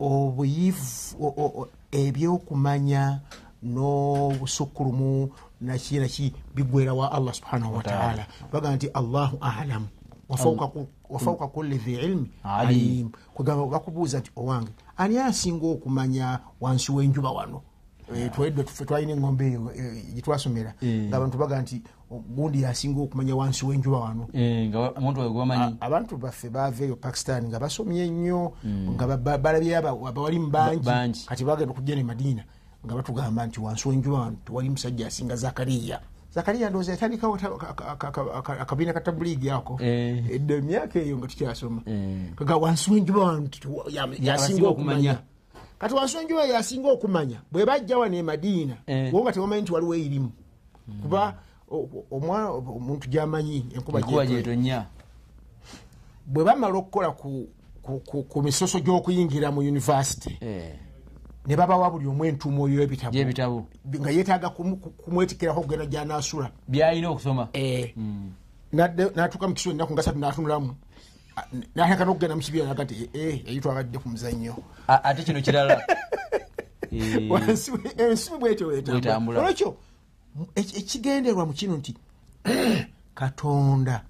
obuyivu 0.00 1.72
ebyokumanya 1.92 3.20
n'obusukkulumu 3.64 5.30
naki 5.60 5.98
naki 5.98 6.34
bigwera 6.54 6.92
wa 6.94 7.12
allah 7.12 7.34
subhanahu 7.34 7.74
wataala. 7.76 8.26
baga 8.52 8.76
nti 8.76 8.88
allahu 8.92 9.38
alamu 9.40 9.88
wafauka 10.28 10.66
ku- 10.68 10.88
wafauka 11.08 11.46
kulli 11.48 11.78
dhi 11.78 11.92
ilmi 11.94 12.30
Alim. 12.44 12.68
alim. 12.68 13.10
Kwegamba 13.34 13.66
bakubuuza 13.66 14.18
nti 14.20 14.30
owange 14.36 14.72
ani 14.96 15.18
asinga 15.18 15.66
okumanya 15.66 16.40
wansi 16.60 16.92
w'enjuba 16.92 17.30
wano? 17.30 17.62
Eh, 18.14 18.30
twedde 18.30 18.62
tufe 18.62 18.84
twalina 18.84 19.12
engombe 19.12 19.46
eyo 19.48 19.72
eh, 19.74 20.04
gyetwasomera 20.14 20.74
nga 21.08 21.16
abantu 21.16 21.38
baga 21.38 21.62
nti 21.62 21.82
gundi 22.36 22.62
yasinga 22.62 23.00
okumanya 23.00 23.34
wansi 23.36 23.64
w'enjuba 23.66 23.98
wano. 23.98 24.28
Eh, 24.32 24.68
nga 24.68 24.92
abantu 25.80 26.16
baffe 26.16 26.50
bava 26.50 26.84
eyo 26.84 26.96
pakistan 26.96 27.48
nga 27.48 27.58
basomye 27.58 28.06
nnyo 28.10 28.52
nga 28.94 29.06
ba- 29.06 29.16
ba- 29.16 29.38
balabye 29.38 29.76
aba- 29.76 30.08
abawalimu 30.08 30.50
bangi 30.50 30.84
Ba- 30.84 30.92
bangi. 30.92 31.24
kati 31.26 31.44
bagenda 31.44 31.72
okujja 31.72 31.96
ne 31.96 32.02
madiina 32.04 32.44
nga 32.84 32.94
batugamba 32.94 33.46
nti 33.46 33.60
wansi 33.60 33.88
w'enjuba 33.88 34.18
wano 34.18 34.36
tewali 34.44 34.70
musajja 34.70 35.06
asinga 35.06 35.36
zakariya 35.36 36.00
zakariya 36.34 36.70
ndowooza 36.70 36.92
yatandikawo 36.92 37.36
ta- 37.38 37.50
ka- 37.56 37.74
ka- 37.74 37.96
ka- 37.96 38.10
ka- 38.12 38.42
ka- 38.42 38.60
akabiina 38.60 38.92
ka 38.92 39.00
tabuliigi 39.00 39.50
ako 39.50 39.78
Eh. 39.80 40.24
edda 40.34 40.54
emyaka 40.54 40.98
eyo 40.98 41.18
nga 41.18 41.26
tukyasoma 41.26 41.82
Eh. 41.86 42.34
kaga 42.36 42.56
wansi 42.56 42.90
w'enjuba 42.90 43.38
yasinga 44.20 44.68
okumanya 44.68 45.22
kati 45.78 45.94
wansi 45.94 46.16
w'enjuba 46.16 46.44
yasinga 46.44 46.88
okumanya 46.90 47.38
bwe 47.52 47.64
bajja 47.66 47.98
wano 47.98 48.16
e 48.18 48.22
madiina 48.22 48.76
Eh. 48.86 49.14
wo 49.14 49.22
nga 49.22 49.32
tebamanyi 49.32 49.62
nti 49.62 49.72
waliwo 49.72 49.94
erimu 49.94 50.30
kuba 51.02 51.38
omwana 52.10 52.50
omuntu 52.50 53.08
gyamanyi 53.08 53.66
enkuba 53.74 54.00
gyetonya. 54.02 54.86
bwe 56.26 56.44
bamala 56.44 56.74
okukola 56.78 57.10
ku, 57.14 57.46
misoso 58.42 58.80
gy'okuyingira 58.80 59.52
mu 59.52 59.60
univesity 59.60 60.38
Eh, 60.40 60.74
ne 61.46 61.56
babawa 61.56 61.90
buli 61.90 62.06
omu 62.06 62.24
entuumo 62.24 62.68
y'ebitabo. 62.68 63.12
Nga 64.00 64.10
yeetaaga 64.10 64.48
kumwetikirako 64.50 65.60
okugenda 65.60 65.86
gyanaasula. 65.86 66.50
Byalina 66.68 67.10
okusoma. 67.10 67.48
Eh, 67.52 67.92
nadde- 68.72 69.12
n'atuuka 69.14 69.48
mu 69.48 69.54
kiso 69.54 69.70
ennaku 69.70 69.92
nga 69.92 70.02
satu 70.02 70.18
n'atunulamu 70.18 70.74
n'ataka 71.76 72.04
n'okugenda 72.04 72.34
mu 72.36 72.42
kibiina 72.42 72.66
naga 72.68 72.84
nti 72.84 73.10
"Eh, 73.12 73.42
eyi 73.46 73.60
twabadde 73.60 73.98
ku 73.98 74.08
muzannyo. 74.08 74.54
Ate 74.88 75.22
kino 75.24 75.40
kirala. 75.42 75.82
Eh, 76.90 77.26
wansi 77.30 77.70
we- 77.70 77.94
ensi 77.98 78.30
bwetyo 78.40 78.66
wetambula 78.68 79.40
olwekyo 79.40 79.76
eki- 80.56 80.78
ekigenderwa 80.78 81.46
mu 81.46 81.52
kino 81.52 81.76
nti 81.76 81.94
katonda 83.14 84.02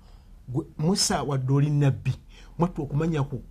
musa 0.78 1.22
wadde 1.22 1.52
oli 1.52 1.70
nabbi 1.70 2.12
mwattu 2.58 2.82
okumanya 2.82 3.22
ku 3.24 3.42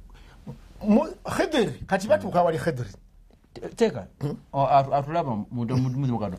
Mu- 0.87 1.15
khidiri 1.25 1.83
kati 1.87 2.07
batuuka 2.07 2.43
wali 2.43 2.57
khidiri 2.59 2.89
te- 2.89 3.02
teeka 3.75 4.07
O- 4.53 4.65
atu- 4.67 4.93
atulaba 4.95 5.35
muzimu 5.51 6.19
kato 6.19 6.37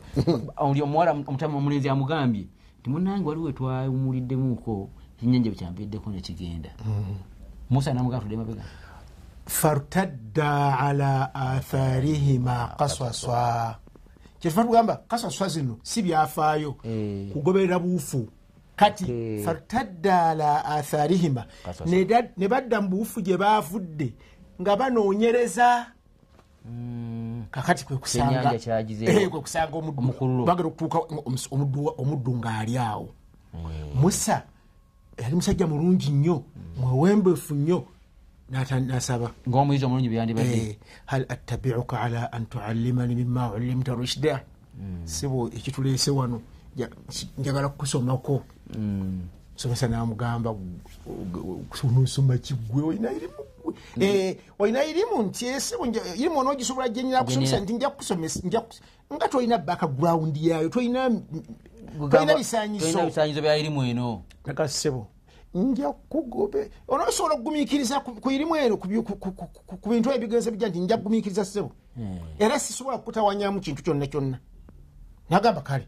oli 0.57 0.81
omuwala 0.81 1.11
omutama 1.11 1.57
omulenzi 1.57 1.89
amugambye 1.89 2.47
nti 2.79 2.89
munange 2.89 3.27
waliwo 3.29 3.51
twawumuliddemuko 3.51 4.89
ekinyanja 5.17 5.49
bekyampeddeko 5.51 6.09
nekigenda 6.09 6.69
musa 7.69 7.93
namugamba 7.93 8.23
tudde 8.25 8.37
mabega 8.37 8.63
fartadda 9.45 10.79
ala 10.79 11.35
atharihima 11.35 12.75
kaswaswa 12.77 13.75
kyetuva 14.39 14.63
tugamba 14.63 14.95
kaswaswa 15.07 15.47
zino 15.47 15.77
si 15.83 16.01
byafaayo 16.01 16.75
Eh. 16.83 17.31
kugoberera 17.31 17.79
buufu. 17.79 18.27
Kati 18.75 19.41
fartadda 19.45 20.29
ala 20.29 20.65
atharihima 20.65 21.45
ne 22.37 22.47
badda 22.47 22.81
mu 22.81 22.89
buufu 22.89 23.21
gye 23.21 23.37
baavudde 23.37 24.13
nga 24.61 24.75
banoonyereza 24.75 25.85
kakati 27.51 27.85
kwe 27.85 27.97
kusanga 27.97 28.31
Ekyennyanja 28.31 28.59
kyagizeewo. 28.59 29.19
Eh, 29.21 29.29
kwe 29.29 29.41
kusanga 29.41 29.77
omuddu 29.77 29.99
Omukululo. 29.99 30.45
bagenda 30.45 30.67
okutuuka 30.69 30.97
omuddu 31.97 32.31
ng'ali 32.37 32.77
awo 32.77 33.09
musa 33.95 34.43
yali 35.17 35.35
musajja 35.35 35.67
mulungi 35.67 36.11
nnyo 36.11 36.43
mwewembefu 36.79 37.55
nnyo 37.55 37.85
n'asaba 38.51 39.31
ngaomuyizi 39.49 39.85
omulungi 39.85 40.09
byandibadde 40.09 40.57
Eh, 40.69 40.75
hal 41.05 41.25
attabiuka 41.29 42.01
ala 42.01 42.31
an 42.33 42.45
tuallimani 42.45 43.15
mima 43.15 43.51
ulimta 43.51 43.93
rushda 43.93 44.43
sibo 45.05 45.47
ekituleese 45.47 46.11
wano 46.11 46.41
njagala 47.37 47.69
kukusomako 47.69 48.43
somesa 49.55 49.87
namugamba 49.87 50.51
nosoma 51.95 52.37
kiggwe 52.37 52.83
olina 52.83 53.11
irimu. 53.11 53.33
Eh, 53.39 53.45
olina 54.59 54.85
irimu 54.85 55.23
nti 55.23 55.45
esibo 55.45 55.85
irimu 55.85 56.39
onoogisobola 56.39 56.89
gyenyina 56.89 57.23
kusomesa 57.23 57.59
nti 57.59 57.73
nja 57.73 57.89
kukusomesa 57.89 58.39
nga 59.13 59.27
tolina 59.27 59.57
background 59.57 60.37
yayo 60.37 60.69
tolina 60.69 61.09
bisanyiso 62.37 63.11
byayirimu 63.41 63.83
eno. 63.83 64.23
Naga 64.45 64.67
ssebo. 64.67 65.07
Nja 65.53 65.93
kugobe 66.09 66.71
onosobola 66.87 67.35
okugumiikiriza 67.35 67.99
ku 67.99 68.31
irimu 68.31 68.55
eno 68.55 68.77
ku 68.77 69.89
bintu 69.89 70.11
ebigenze 70.11 70.51
bijja 70.51 70.69
nti 70.69 70.79
nja 70.79 70.97
kugumiikiriza 70.97 71.45
ssebo. 71.45 71.71
Era 72.39 72.59
sisobola 72.59 72.97
kukutawanyamu 72.97 73.59
kintu 73.61 73.83
kyonna 73.83 74.07
kyonna. 74.07 74.39
Nagamba 75.29 75.61
kale 75.61 75.87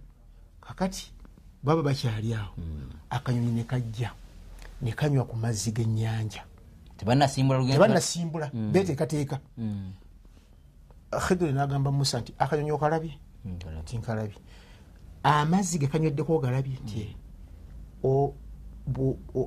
kakati 0.61 1.11
baba 1.63 1.83
bakyali 1.83 2.33
awo. 2.33 2.55
Akanyonyi 3.09 3.51
ne 3.51 3.63
kajja 3.63 4.11
ne 4.81 4.91
kanywa 4.91 5.25
ku 5.25 5.35
mazzi 5.35 5.71
g'ennyanja 5.71 6.43
tebanasimbula 6.97 7.59
tebannasimbula 7.73 8.47
beteekateeka 8.71 9.39
khidiri 11.27 11.53
nagamba 11.53 11.91
musa 11.91 12.19
nti 12.21 12.33
akanyonyi 12.39 12.71
okalabye 12.71 13.13
nti 13.81 13.97
nkalabye 13.97 14.37
amazzi 15.23 15.79
gekanyweddeko 15.79 16.35
ogalabye 16.35 16.77
nti 16.83 17.15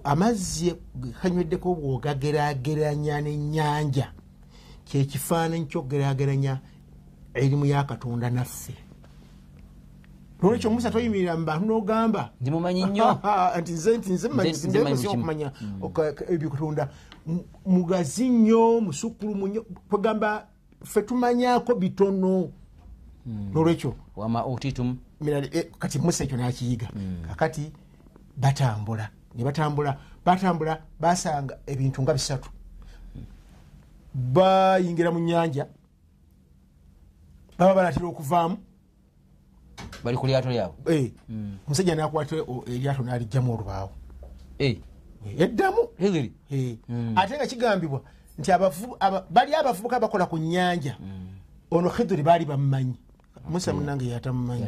amazzi 0.04 0.74
gekanyweddeko 0.96 1.74
bwogagerageranya 1.74 3.20
n'ennyanja 3.20 4.12
kyekifaananyi 4.84 5.66
kyokugerageranya 5.66 6.60
erimu 7.34 7.64
ya 7.66 7.84
katonda 7.84 8.30
naffe. 8.30 8.74
Nolwekyo 10.42 10.70
musa 10.70 10.90
toyimirira 10.90 11.36
mu 11.36 11.44
bantu 11.46 11.66
n'ogamba. 11.66 12.30
Nti 13.60 13.72
nze 13.72 13.98
nti 13.98 14.12
nze 14.12 14.28
mmanyi- 14.28 14.50
okumanya 15.08 15.52
oka- 15.80 16.14
mugazi 17.66 18.28
nnyo 18.28 18.80
musukkulumu 18.80 19.46
nnyo 19.48 19.62
kwegamba 19.88 20.46
ffe 20.84 21.02
tumanyako 21.02 21.74
bitono. 21.74 22.50
Nolwekyo? 23.26 23.94
Wama 24.16 24.44
mirale- 25.20 25.50
eh, 25.52 25.70
kati 25.78 25.98
musa 25.98 26.24
ekyo 26.24 26.36
nakiyiga. 26.36 26.88
Kakati 27.28 27.72
batambula 28.36 29.10
ne 29.34 29.44
batambula 29.44 29.98
batambula 30.24 30.82
basanga 31.00 31.58
ebintu 31.66 32.02
nga 32.02 32.12
bisatu. 32.12 32.50
Bayingira 34.14 35.10
mu 35.12 35.18
nyanja 35.20 35.66
baba 37.58 37.74
balatera 37.74 38.06
okuvaamu. 38.08 38.56
Bali 40.04 40.16
ku 40.16 40.26
lyato 40.26 40.50
lyabwe? 40.50 40.96
Eh, 40.96 41.12
omusajja 41.66 41.94
nakwata 41.94 42.36
o- 42.42 42.64
eryato 42.66 43.02
nalijjamu 43.02 43.54
olubaawo. 43.54 43.90
Eh, 44.58 44.80
eddamu 45.38 45.83
Eh, 46.50 46.76
ate 47.16 47.37
nga 47.37 47.46
kigambibwa 47.46 48.00
nti 48.38 48.50
bali 49.30 49.54
abavubuka 49.54 50.00
bakola 50.00 50.26
ku 50.26 50.38
nyanja 50.38 50.96
ono 51.70 51.90
khiduri 51.90 52.22
baali 52.22 52.44
bamumanyi 52.44 52.94
musa 53.50 53.72
munange 53.72 54.06
yatamumanyi. 54.09 54.62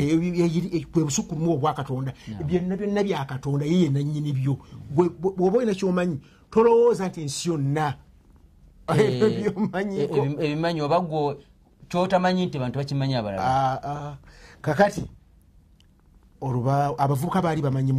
Eh, 0.00 0.86
bwe 0.92 1.04
busukumu 1.04 1.52
obwakatonda 1.54 2.12
byonna 2.46 2.76
byonna 2.76 3.02
byakatonda 3.02 3.64
ye 3.66 3.82
yenanyini 3.82 4.32
byo. 4.32 4.58
Bw'oba 4.94 5.58
olina 5.58 5.74
kyomanyi 5.74 6.20
tolowooza 6.50 7.08
nti 7.08 7.20
ensi 7.22 7.48
yonna 7.48 7.94
Eh, 8.88 9.22
ebi- 10.02 10.38
ebimanyi 10.44 10.80
oba 10.82 11.00
gwe 11.00 11.36
kyotamanyi 11.88 12.46
nti 12.46 12.58
bantu 12.58 12.78
bakimanyi 12.78 13.14
abalala? 13.14 13.42
Ah, 13.42 13.78
ah. 13.84 14.16
kakati 14.62 15.04
olubaawo 16.40 16.94
abavubuka 16.98 17.42
baali 17.42 17.62
bamanyi 17.62 17.92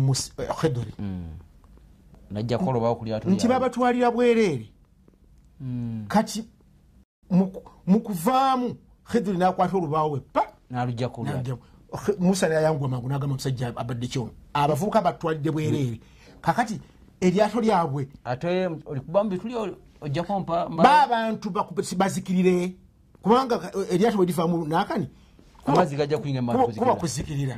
khiduri 0.60 0.92
najjako 2.34 2.66
olobaawo 2.70 2.96
ku 2.96 3.06
lyato 3.06 3.30
nti 3.30 3.48
babatwalira 3.48 4.12
bwereere. 4.12 4.68
Mm. 5.60 6.06
kati 6.08 6.44
mu 7.30 7.48
ku- 7.48 7.64
mu 7.88 8.00
kuvaamu 8.02 8.76
khiduri 9.06 9.38
nakwata 9.38 9.78
olubaawo 9.78 10.12
we 10.12 10.20
pa 10.20 10.44
Khe- 11.94 12.18
musa 12.20 12.50
nayangwa 12.50 12.90
mangu 12.90 13.08
nagamba 13.08 13.36
omusajja 13.38 13.70
abadde 13.78 14.08
kyono 14.08 14.32
abavubuka 14.54 15.02
batwalidde 15.02 15.52
bwereere. 15.52 16.00
Kakati 16.42 16.82
eryato 17.22 17.62
lyabwe. 17.62 18.08
Ate 18.26 18.66
olikuba 18.86 19.24
mu 19.24 19.30
bituli 19.30 19.54
baabantu 20.84 21.50
bazikirire. 21.96 22.76
Kubanga 23.22 23.72
eh, 23.78 23.94
eryato 23.96 24.18
bwe 24.18 24.26
livaamu 24.26 24.66
nakani? 24.68 25.08
Kuba- 25.64 25.86
kuzikirira. 27.00 27.56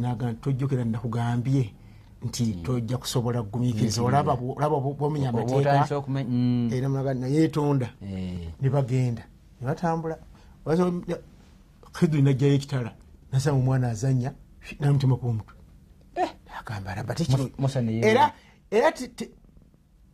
Naga 0.00 0.34
tojjukira 0.34 0.84
nakugambye 0.84 1.74
nti 2.22 2.54
tojja 2.66 2.98
kusobola 2.98 3.42
kugumiikiriza. 3.42 4.02
Olaba 4.02 4.32
bwo- 4.34 4.56
olaba 4.58 4.76
otandise 5.28 5.68
amateeka 5.68 5.96
okumenya- 5.96 6.30
Mm. 6.30 6.70
era 6.72 6.88
mulaga 6.88 7.14
nayeetonda 7.14 7.88
Eh, 8.02 8.48
ne 8.60 8.68
bagenda 8.70 9.22
ne 9.60 9.66
batambula. 9.66 10.18
Khidri 11.92 12.22
najjayo 12.22 12.54
ekitala 12.54 12.92
nasanga 13.32 13.58
omwana 13.58 13.88
azanya 13.90 14.32
namutima 14.80 15.16
gwomutwe 15.16 15.54
agamba 16.58 16.90
ne 17.80 18.00
era 18.06 18.32
era 18.70 18.90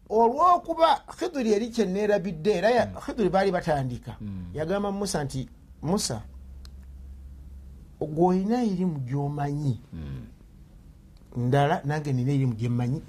olwokuba 0.08 1.02
khiduri 1.18 1.52
eri 1.52 1.68
kyeneerabidde 1.70 2.52
era 2.52 2.68
khiduri 2.86 3.28
baali 3.30 3.50
batandika 3.50 4.16
yagamba 4.54 4.92
musa 4.92 5.24
nti 5.24 5.48
musa 5.82 6.22
gweolina 8.00 8.62
erimu 8.64 8.98
gyomanyi. 9.06 9.80
Ndala 11.36 11.82
nange 11.84 12.12
nina 12.12 12.32
erimu 12.32 12.54
gyemmanyi 12.54 13.02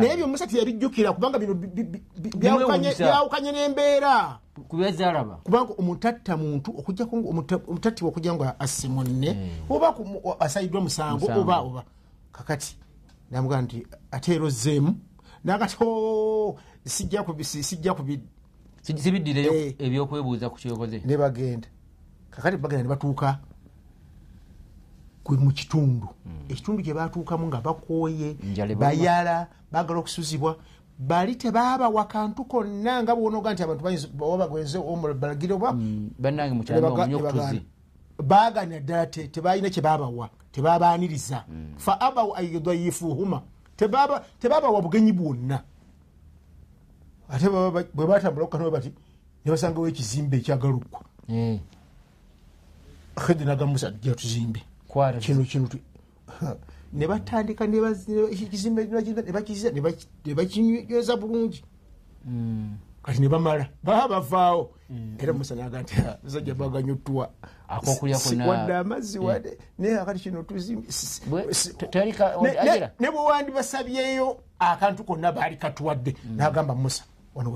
naye 0.00 0.12
ebyo 0.14 0.26
musa 0.26 0.46
teyabijjukira 0.46 1.12
kubanga 1.12 1.38
bino 1.38 1.54
bi- 1.54 1.66
bi- 1.70 1.82
bi- 1.84 2.02
bi- 2.18 2.30
byawukanye 3.06 3.52
n'embeera. 3.52 4.38
Kubanga 5.44 5.72
omutatta 5.78 6.36
muntu 6.36 6.70
okugjako 6.78 7.16
omutattibwa 7.70 8.10
okujja 8.10 8.34
nga 8.34 8.58
asse 8.60 8.88
munne 8.88 9.30
oba 9.70 9.92
ku- 9.94 10.34
asayiddwa 10.40 10.80
musango 10.82 11.26
oba 11.40 11.60
oba 11.62 11.84
kakati 12.32 12.74
namugaa 13.30 13.62
nti 13.62 13.86
ate 14.10 14.34
era 14.34 14.44
ozzeemu? 14.44 14.94
Nagati 15.44 15.76
o 15.80 16.56
sijja 16.84 17.22
kubi- 17.22 17.44
si- 17.44 17.62
sijja 17.62 17.94
kubi 17.94 18.20
Si- 18.82 18.98
sibiddireyo 18.98 19.52
Eh. 19.54 19.74
ebyokwebuuza 19.78 20.48
ku 20.50 20.56
kyokoze. 20.56 21.02
Ne 21.04 21.16
bagenda. 21.16 21.68
Kakati 22.30 22.56
bagenda 22.56 22.82
ne 22.82 22.88
batuuka 22.88 23.38
kwe 25.24 25.36
mu 25.36 25.50
kitundu. 25.52 26.08
Ekitundu 26.48 26.82
kye 26.82 26.94
batuukamu 26.94 27.46
nga 27.46 27.60
bakooye 27.60 28.36
bayala 28.74 29.48
bagala 29.72 29.98
okusuzibwa. 30.00 30.56
Bali 30.98 31.36
tebaabawa 31.36 32.04
kantu 32.04 32.44
konna 32.44 33.02
nga 33.02 33.16
bwonoga 33.16 33.52
nti 33.54 33.62
abantu 33.62 33.84
bagwenze 34.38 34.78
omulabalagire 34.78 35.54
oba 35.54 35.72
Mm, 35.72 36.10
baaganya 38.20 38.80
ddala 38.80 39.06
te- 39.06 39.28
tebalina 39.28 39.70
kyebabawa 39.70 40.28
tebabaaniriza 40.52 41.44
fa 41.76 42.00
abaw 42.00 42.34
an 42.36 42.44
yudayifuhuma 42.44 43.42
Tebaba- 43.80 44.20
tebabawa 44.40 44.82
bugenyi 44.82 45.12
bwonna. 45.12 45.62
Ate 47.30 47.48
bwe 47.48 48.06
batambula 48.06 48.46
kukanoe 48.46 48.70
bati 48.70 48.92
ne 49.44 49.50
basangawo 49.50 49.88
ekizimbe 49.88 50.36
ekyagalukwa. 50.36 51.00
Eh, 51.32 51.60
khedi 53.16 53.44
nagamusa 53.44 53.90
tujja 53.90 54.14
tuzimbe. 54.14 54.60
kwata 54.60 54.68
kino 55.20 55.44
kino 55.44 55.68
ne 56.92 57.06
batandika 57.06 57.66
ekizimbe 58.30 58.84
ne 58.84 58.90
bakiza- 58.98 59.22
ne 59.24 59.32
bakiza- 59.32 59.72
ne 59.72 59.80
baki- 59.80 60.06
ne 60.26 60.34
bakinyweza 60.34 61.16
bulungi. 61.16 61.62
Mm. 62.26 62.76
kati 63.02 63.20
ne 63.20 63.28
bamala 63.28 63.68
baba 63.82 64.08
bavaawo. 64.20 64.70
Era 65.18 65.32
musa 65.32 65.54
naga 65.54 65.82
nti 65.82 65.94
musajja 66.24 66.54
baganya 66.54 66.92
otuwa 66.92 67.30
wadde 68.48 68.74
amazzi 68.76 69.18
Eh. 69.18 69.24
wadde 69.24 69.58
naye 69.78 70.00
akati 70.00 70.20
kino 70.20 70.42
tuzimbe 70.42 70.90
si- 70.92 71.06
si- 71.06 71.22
Bwe- 71.30 71.54
si- 71.54 71.74
te- 71.74 71.86
teri 71.86 72.12
ka- 72.12 72.34
ne- 72.42 72.52
ne- 72.52 72.58
agira? 72.58 72.90
ne 73.00 73.10
bwe 73.10 73.20
wandibasabyeyo 73.20 74.36
akantu 74.58 75.04
konna 75.04 75.32
baali 75.32 75.56
katuwadde. 75.56 76.16
Nagamba 76.36 76.74
musa 76.74 77.04
wano 77.34 77.50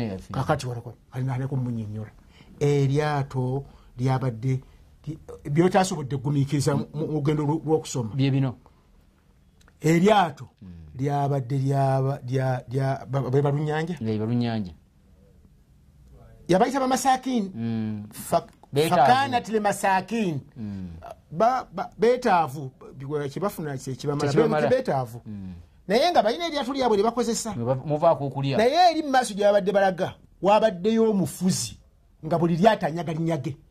eyaffe 0.00 0.32
kakati 0.32 0.66
wano 0.66 0.94
alinaleko 1.12 1.56
munyinyula 1.56 2.10
eryato 2.60 3.64
lyabadde 3.98 4.60
byotasobodde 5.50 6.16
gumiikiriza 6.16 6.76
mu 6.76 6.86
lugendo 6.94 7.42
lwo- 7.44 7.62
lw'okusoma. 7.64 8.14
Bye 8.14 8.30
bino. 8.30 8.56
Eryato 9.80 10.48
lyabadde 10.98 11.56
lyaba- 11.58 12.20
lya- 12.26 12.64
lya- 12.68 13.06
ba- 13.06 13.30
be 13.30 13.42
balunyanja. 13.42 13.94
Ngaiba 14.02 14.26
lunyanja 14.26 14.72
yabayita 16.48 16.80
bamasakini 16.80 17.50
Mm. 17.54 18.06
Fakanat 18.72 19.48
limasakini 19.48 20.40
Ba- 21.30 21.66
ba- 21.72 21.90
beetaavu 21.98 22.70
kyebafuna 23.32 23.76
Kyekibamala. 23.78 24.30
kibamala. 24.32 24.68
Beetaavu. 24.68 25.22
Naye 25.88 26.10
nga 26.10 26.22
balina 26.22 26.46
eryato 26.46 26.72
lyabwe 26.72 26.96
lye 26.96 27.04
bakozesa. 27.04 27.54
Mwe 27.54 27.64
ba- 27.64 27.74
muvaako 27.86 28.26
okulya 28.26 28.58
naye 28.58 28.90
eri 28.92 29.02
mu 29.02 29.10
maaso 29.10 29.34
gye 29.34 29.44
babadde 29.44 29.72
balaga 29.72 30.14
wabaddeyo 30.42 31.10
omufuzi 31.10 31.78
nga 32.26 32.38
buli 32.38 32.56
lyato 32.56 32.86
anyagalinyage 32.86 33.56
kasitali 33.56 33.69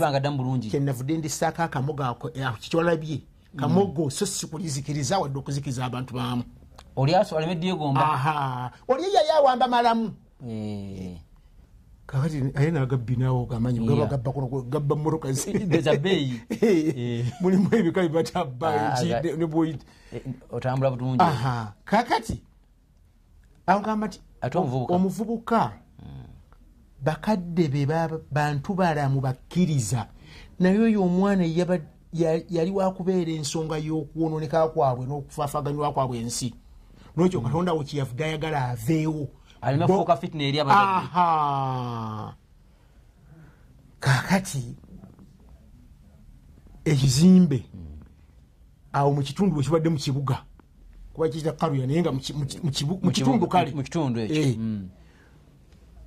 banga 0.00 0.20
ddamu 0.20 0.36
bulungi? 0.36 0.70
Kyenavudde 0.70 1.18
ndisaako 1.18 1.62
akamogo 1.62 2.04
ako 2.04 2.30
eh, 2.34 2.52
kikyolabye 2.60 3.20
kamogo 3.56 4.10
so 4.10 4.26
si 4.26 4.46
kulizikiriza 4.46 5.18
wadde 5.18 5.38
okuzikiriza 5.38 5.84
abantu 5.84 6.14
baamu. 6.14 6.42
Olyaso 6.96 7.36
aleme 7.38 7.54
dyegomba 7.54 8.12
aha. 8.12 8.70
Oli 8.88 9.02
yali 9.14 9.30
awamba 9.30 9.68
malamu. 9.68 10.12
Eh, 10.48 11.18
kakati 12.06 12.44
aye 12.54 12.70
nagabbinawo 12.70 13.46
gamanyi 13.46 13.80
gabba 14.68 14.96
mmotoka 14.96 15.32
Za 15.82 15.96
bbeeyi. 15.96 16.40
Eh. 16.50 17.26
mulimu 17.40 17.68
ebika 17.74 18.00
byebatabba 18.00 18.96
Ah, 18.96 20.90
bulungi 20.90 21.22
aha. 21.22 21.72
Kakati 21.84 22.42
agamba 23.66 24.06
nti 24.06 24.20
omuvubuka? 24.88 25.72
Bakadde 27.02 27.68
be 27.68 27.86
bantu 28.30 28.74
balamu 28.74 29.20
bakkiriza. 29.20 30.08
Naye 30.58 30.78
oyo 30.78 31.02
omwana 31.02 31.44
yali 32.50 32.70
wakubeera 32.70 33.32
ensonga 33.32 33.78
y'okwononeka 33.78 34.68
kwabwe 34.68 35.06
n'okufaafaganywa 35.06 35.92
kwabwe 35.92 36.18
ensi. 36.18 36.54
Nokyo 37.16 37.40
katonda 37.40 37.72
we 37.72 37.84
kyeyavudde 37.84 38.24
ayagala 38.24 38.68
aveewo. 38.68 39.28
Kakati 44.00 44.76
ekizimbe 46.84 47.64
awo 48.92 49.12
mu 49.14 49.22
kitundu 49.22 49.56
wekibadde 49.56 49.88
mu 49.88 49.96
kibuga. 49.96 50.44
Kuba 51.12 51.28
kiyita 51.28 51.52
kaluya 51.52 51.86
naye 51.86 52.00
nga 52.02 52.12
mu 52.12 52.20
kitundu 53.10 53.46
kale 53.48 53.74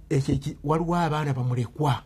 ekyo. 0.09 0.35
Mm. 0.35 0.59
waliwo 0.63 0.95
abaana 0.95 1.33
bamulekwa. 1.33 2.03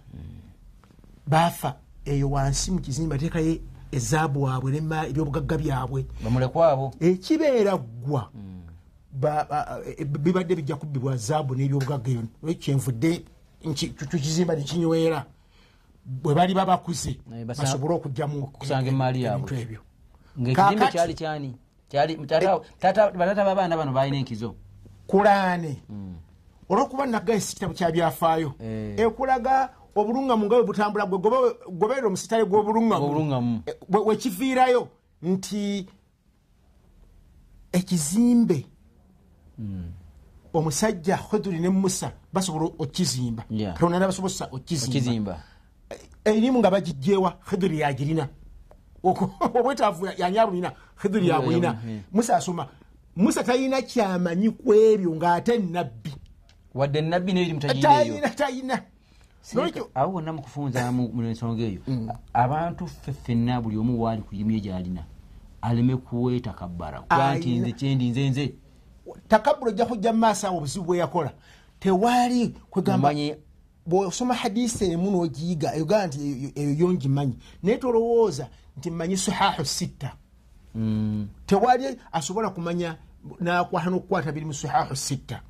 Baafa 1.28 1.76
eyo 2.06 2.30
wansi 2.32 2.72
mu 2.72 2.80
kizimbe 2.80 3.16
ateekayo 3.16 3.58
ezaabu 3.92 4.44
waabwe 4.44 4.72
ebyobugagga 5.08 5.58
byabwe. 5.58 6.06
Ekibeera 7.00 7.78
ggwa. 7.78 8.30
E- 9.98 10.06
bibadde 10.06 10.56
bijja 10.56 10.76
kubbibwa 10.76 11.18
zaabu 11.18 11.56
n'ebyobugagga 11.56 12.12
eyo 12.12 12.54
kyenvudde 12.56 13.26
tukizimba 14.10 14.56
nekinywera 14.56 15.26
bwe 16.06 16.34
bali 16.34 16.54
babakuze 16.54 17.18
basobole 17.64 17.94
okugjamu 17.96 18.50
ebintu 19.36 19.56
ebyo. 19.62 19.80
Ngaekizimbe 20.40 20.86
kyali 20.92 21.14
kyani? 21.14 21.56
Kyali 21.90 22.14
taata- 22.26 22.62
taata- 22.80 23.12
batata 23.12 23.44
babaana 23.46 23.78
bano 23.78 23.92
balina 23.92 24.18
enkizo? 24.18 24.56
Kulaane 25.08 25.82
olwokuba 26.70 27.06
nagaye 27.06 27.40
ekitabo 27.40 27.74
kyabyafaayo 27.74 28.54
Eh. 28.60 29.00
ekulaga 29.00 29.70
obulungamu 29.96 30.46
nga 30.46 30.56
bwe 30.56 30.66
butambula 30.70 31.06
gwe 31.06 31.18
gobe- 31.20 31.56
goberera 31.72 32.08
omusitale 32.08 32.46
gw'obulungamu. 32.46 33.06
Obulungamu. 33.06 33.62
Eh, 33.66 33.76
wekiviirayo 34.06 34.88
nti 35.22 35.86
ekizimbe 37.72 38.66
omusajja 40.54 41.18
khuduri 41.18 41.60
ne 41.60 41.70
musa 41.70 42.12
basobola 42.34 42.72
okizimba 42.80 43.44
katonda 43.74 44.00
nabasobozesa 44.00 44.48
okizimba 44.52 44.98
okizimba 44.98 45.34
erimu 46.26 46.60
nga 46.60 46.72
bagijjeewa 46.72 47.32
khiduri 47.50 47.80
yagirina. 47.80 48.28
Obwetaavu 49.04 50.08
yani 50.18 50.38
abulina 50.38 50.72
Yeah, 51.04 51.28
yabulina 51.28 51.80
musa 52.12 52.36
asoma 52.36 52.68
musa 53.16 53.44
talina 53.44 53.82
kyamanyi 53.82 54.50
ku 54.52 54.74
ebyo 54.74 55.16
ng'ate 55.16 55.58
nabbi 55.58 56.09
wadde 56.74 57.02
nabbi 57.02 57.34
nebiri 57.34 57.54
mutagireeyo 57.54 58.22
talina 58.22 58.30
talina 58.30 58.82
Nolwekyo- 59.54 59.90
awo 59.96 60.14
wonna 60.14 60.34
mukufunza 60.34 60.92
mu 60.92 61.10
mu 61.14 61.24
ensonga 61.24 61.64
eyo. 61.64 61.82
Abantu 62.34 62.88
ffe 62.88 63.12
ffenna 63.14 63.62
buli 63.62 63.78
omu 63.78 64.02
waali 64.02 64.22
ku 64.22 64.36
irimu 64.36 64.60
gyalina 64.60 65.04
aleme 65.62 65.98
kuweeta 65.98 66.54
kabbara 66.54 67.02
kuba 67.02 67.36
nti 67.36 67.50
nze 67.60 67.72
kyendi 67.72 68.30
nze 68.30 68.54
takabula 69.28 69.72
ojja 69.72 69.86
kujja 69.86 70.14
mu 70.14 70.20
maaso 70.20 70.48
awo 70.48 70.58
obuzibu 70.58 70.86
bwe 70.86 70.98
yakola. 70.98 71.32
Tewaali 71.80 72.54
kwegamba 72.70 73.10
bwosoma 73.86 74.34
hadisi 74.34 74.86
emu 74.92 75.12
n'ogiyiga 75.12 75.74
eyogaa 75.76 76.08
nti 76.08 76.52
eyo- 76.56 76.76
yongimanyi 76.78 77.38
naye 77.64 77.78
tolowooza 77.78 78.48
nti 78.78 78.92
mmanyi 78.92 79.18
sahahu 79.18 79.66
sitta. 79.66 80.14
Mm, 80.76 81.28
tewali 81.46 81.98
asobola 82.12 82.50
kumanya 82.54 82.98
nakwata 83.40 83.90
n'okukwata 83.90 84.32
biri 84.32 84.46
mu 84.46 84.54
sahahu 84.54 84.96
sitta 84.96 85.42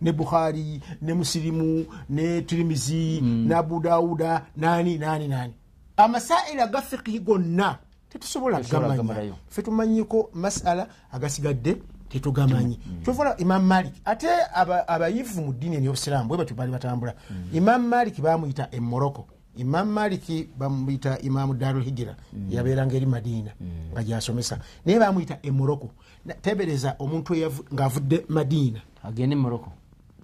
ne 0.00 0.12
bukhari 0.12 0.80
ne 1.02 1.12
musirimu 1.14 1.86
ne 2.10 2.42
tirimizi 2.42 3.20
ne 3.22 3.54
abu 3.54 3.80
dawuda 3.80 4.46
nani 4.56 4.98
nani 4.98 5.28
nani. 5.28 5.54
Amasairi 5.96 6.60
aga 6.60 6.82
fikihi 6.82 7.20
gonna 7.20 7.78
tetusobola 8.10 8.60
gamanya 8.80 9.02
fe 9.48 9.62
tumanyiko 9.62 10.30
masala 10.34 10.88
agasigadde 11.12 11.76
tetugamanyi. 12.08 12.78
Kyovola 13.04 13.36
imam 13.38 13.62
malik 13.66 13.94
ate 14.04 14.26
aba- 14.54 14.88
abayivu 14.88 15.42
mu 15.42 15.52
ddiini 15.52 15.76
eryobusiraamu 15.76 16.28
bwe 16.28 16.38
batyo 16.38 16.56
baali 16.56 16.72
batambula. 16.72 17.14
Imam 17.52 17.86
malik 17.88 18.20
bamuyita 18.20 18.68
emoroko 18.72 19.26
imam 19.56 19.88
maliki 19.88 20.48
bamuyita 20.58 21.18
imamu 21.22 21.54
darul 21.54 21.82
hijira 21.84 22.16
yabeeranga 22.50 22.96
eri 22.96 23.06
madiina 23.06 23.50
nga 23.92 24.02
gyasomesa 24.02 24.58
naye 24.86 24.98
bamuyita 24.98 25.38
emoroko 25.42 25.90
Na- 26.26 26.34
tebereza 26.34 26.96
omuntu 26.98 27.34
ng'avudde 27.74 28.24
madiina 28.28 28.80
agende 29.04 29.36
moroko 29.36 29.70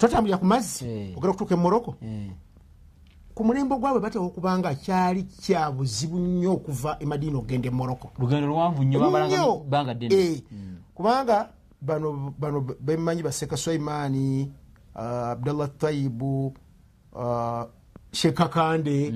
totambulira 0.01 0.38
ku 0.40 0.44
mazzi 0.48 0.84
Eh. 0.88 1.12
ogenda 1.16 1.28
okutuuka 1.30 1.55
emoroko 1.55 1.94
Eh, 2.03 2.30
ku 3.34 3.44
mulembe 3.44 3.76
gwabwe 3.76 4.01
bateeka 4.01 4.24
okubanga 4.26 4.74
kyali 4.74 5.22
kya 5.24 5.70
buzibu 5.70 6.18
nnyo 6.18 6.53
okuva 6.57 6.96
emadiina 7.01 7.38
okgenda 7.38 7.68
emoroko 7.68 8.11
lugendo 8.18 8.46
luwanvu 8.48 8.82
nnyo 8.84 8.98
Eh, 10.12 10.42
kubanga 10.94 11.48
bano 11.82 12.34
bano 12.38 12.61
bemanyi 12.80 13.22
baseka 13.22 13.57
sulaimaani 13.57 14.51
uh, 14.96 15.32
abdallah 15.36 15.68
tayibu 15.78 16.53
uh, 17.12 17.64
sheekh 18.12 18.34
kakande 18.34 19.12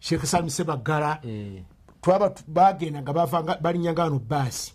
sheekh 0.00 0.24
salmi 0.24 0.50
sebaggala. 0.50 1.18
Twaba 2.00 2.30
bagenda 2.46 3.02
nga 3.92 4.02
wano 4.02 4.18
baasi 4.18 4.72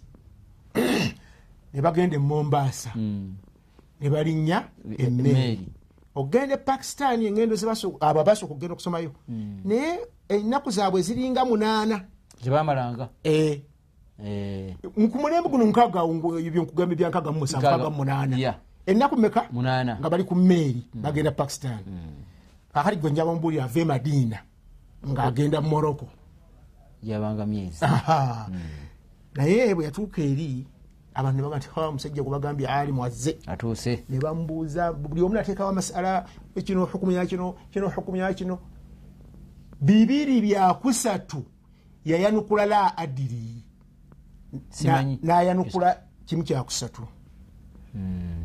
ne 1.73 1.81
bagenda 1.81 2.15
e 2.15 2.19
mombasa. 2.19 2.91
Mm, 2.95 3.35
ne 4.03 4.09
balinnya 4.09 4.67
Emmeeri. 4.99 5.67
ogenda 6.15 6.53
e 6.53 6.57
pakistan 6.57 7.21
engendo 7.23 7.55
abo 8.01 8.23
basooka 8.23 8.53
okugenda 8.53 8.73
okusomayo. 8.73 9.11
Naye 9.63 9.99
ennaku 10.29 10.69
zaabwe 10.71 11.01
ziringa 11.01 11.45
munaana. 11.45 12.03
Gyebamalanga 12.43 13.09
Eh, 13.23 13.61
Eh, 14.23 14.75
ku 14.83 15.17
mulembe 15.17 15.49
guno 15.49 15.65
nkaaga 15.65 16.05
byenkugambe 16.51 16.95
byankaaga 16.95 17.31
mu 17.31 17.39
musanvu 17.39 17.65
nkaaga 17.65 17.89
mu 17.89 17.97
munaana. 17.97 18.37
Ennaku 18.85 19.15
meka 19.17 19.47
nga 19.99 20.09
bali 20.09 20.23
ku 20.23 20.35
mmeeri 20.35 20.83
bagenda 20.93 21.31
pakistan. 21.31 21.79
Kakati 22.73 22.97
gwe 22.97 23.11
njaba 23.11 23.33
mubuulira 23.33 23.63
ava 23.65 23.79
e 23.79 23.85
madiina 23.85 24.37
ng'agenda 25.07 25.61
mu 25.61 25.69
moroko 25.69 26.05
gyabanga 27.03 27.45
myezi. 27.45 27.79
Naye 29.35 29.73
bwe 29.75 29.85
yatuuka 29.85 30.21
eri 30.21 30.67
abantu 31.15 31.37
ne 31.37 31.43
baga 31.43 31.57
nti 31.57 31.67
"Ha, 31.75 31.87
omusajja 31.87 32.23
gwebagambye 32.23 32.67
alimu 32.67 33.05
azze 33.05 33.37
atuuse. 33.47 34.03
Ne 34.09 34.19
bamubuuza 34.19 34.93
buli 34.93 35.21
omu 35.21 35.33
nateekawo 35.35 35.69
amasala 35.69 36.25
kino 36.65 36.85
hukumu 36.85 37.11
yakino 37.11 37.55
kino 37.71 37.89
hukumu 37.89 38.17
yakino 38.17 38.59
bibiri 39.81 40.41
byakusatu 40.41 41.43
yayanukula 42.05 42.65
la 42.65 42.97
adiri 42.97 43.63
nayanukula 45.23 45.97
kimu 46.25 46.43
kyakusatu 46.43 47.07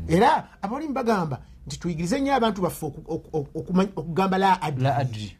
era 0.09 0.49
abalimu 0.63 0.95
bagamba 0.95 1.43
nti 1.67 1.79
tuyigirize 1.79 2.21
nnyo 2.21 2.35
abantu 2.35 2.63
baffe 2.63 2.87
okugamba 3.97 4.39
la 4.39 4.63
adiri 4.63 5.37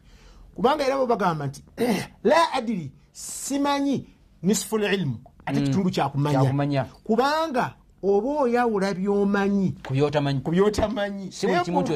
kubanga 0.55 0.85
era 0.85 0.97
bo 0.97 1.05
bagamba 1.05 1.47
nti 1.47 1.63
la 2.29 2.53
adiri 2.53 2.91
simanyi 3.11 4.07
nisfu 4.43 4.77
lilmu 4.77 5.17
ate 5.49 5.61
kitundu 5.61 5.89
kyakumanya. 5.89 6.85
Kubanga 7.03 7.73
oba 8.03 8.29
oyawula 8.47 8.93
byomanyi. 8.93 9.75
Ku 9.83 9.93
byotamanyi 9.93 10.41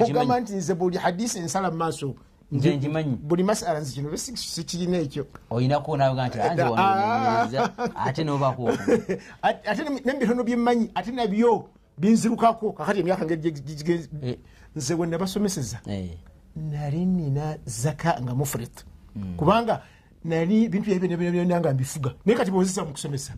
ogamba 0.03 0.39
nti 0.39 0.53
nze 0.55 0.73
buli 0.75 0.97
hadisi 0.97 1.39
ensala 1.39 1.71
mu 1.71 1.77
maaso 1.77 2.15
Nze 2.51 2.75
nkimanyi. 2.77 3.15
buli 3.23 3.43
masala 3.43 3.79
nzi 3.79 3.93
kino 3.93 4.17
si- 4.17 4.37
sikirina 4.37 4.97
ekyo. 4.97 5.25
Olinako 5.49 5.97
nayoga 5.97 6.27
nti 6.27 6.39
anze 6.41 6.61
Ah. 6.65 6.71
wanoonyereza 6.71 7.71
ate 7.95 8.23
nobaako 8.23 8.69
Ate- 9.41 9.63
ate 9.69 9.83
ne- 9.83 10.01
nebitono 10.05 10.43
byemmanyi 10.43 10.91
ate 10.95 11.11
nabyo 11.11 11.69
binzirukako. 11.97 12.71
Kakati 12.73 12.99
emyaka 12.99 13.25
ngeri 13.25 14.07
Eh. 14.21 14.37
nze 14.75 14.95
bwe 14.95 15.07
nabasomeseza 15.07 15.79
Eh, 15.87 16.17
nali 16.55 17.05
nina 17.05 17.57
zaka 17.65 18.21
nga 18.21 18.35
mufrit 18.35 18.85
kubanga 19.37 19.81
nali 20.23 20.69
bintu 20.69 20.89
byabyo 20.89 21.17
byonna 21.17 21.59
nga 21.59 21.73
mbifuga. 21.73 22.13
Naye 22.25 22.37
kati 22.37 22.51
bwozesa 22.51 22.85
mu 22.85 22.91
kusomesa. 22.91 23.33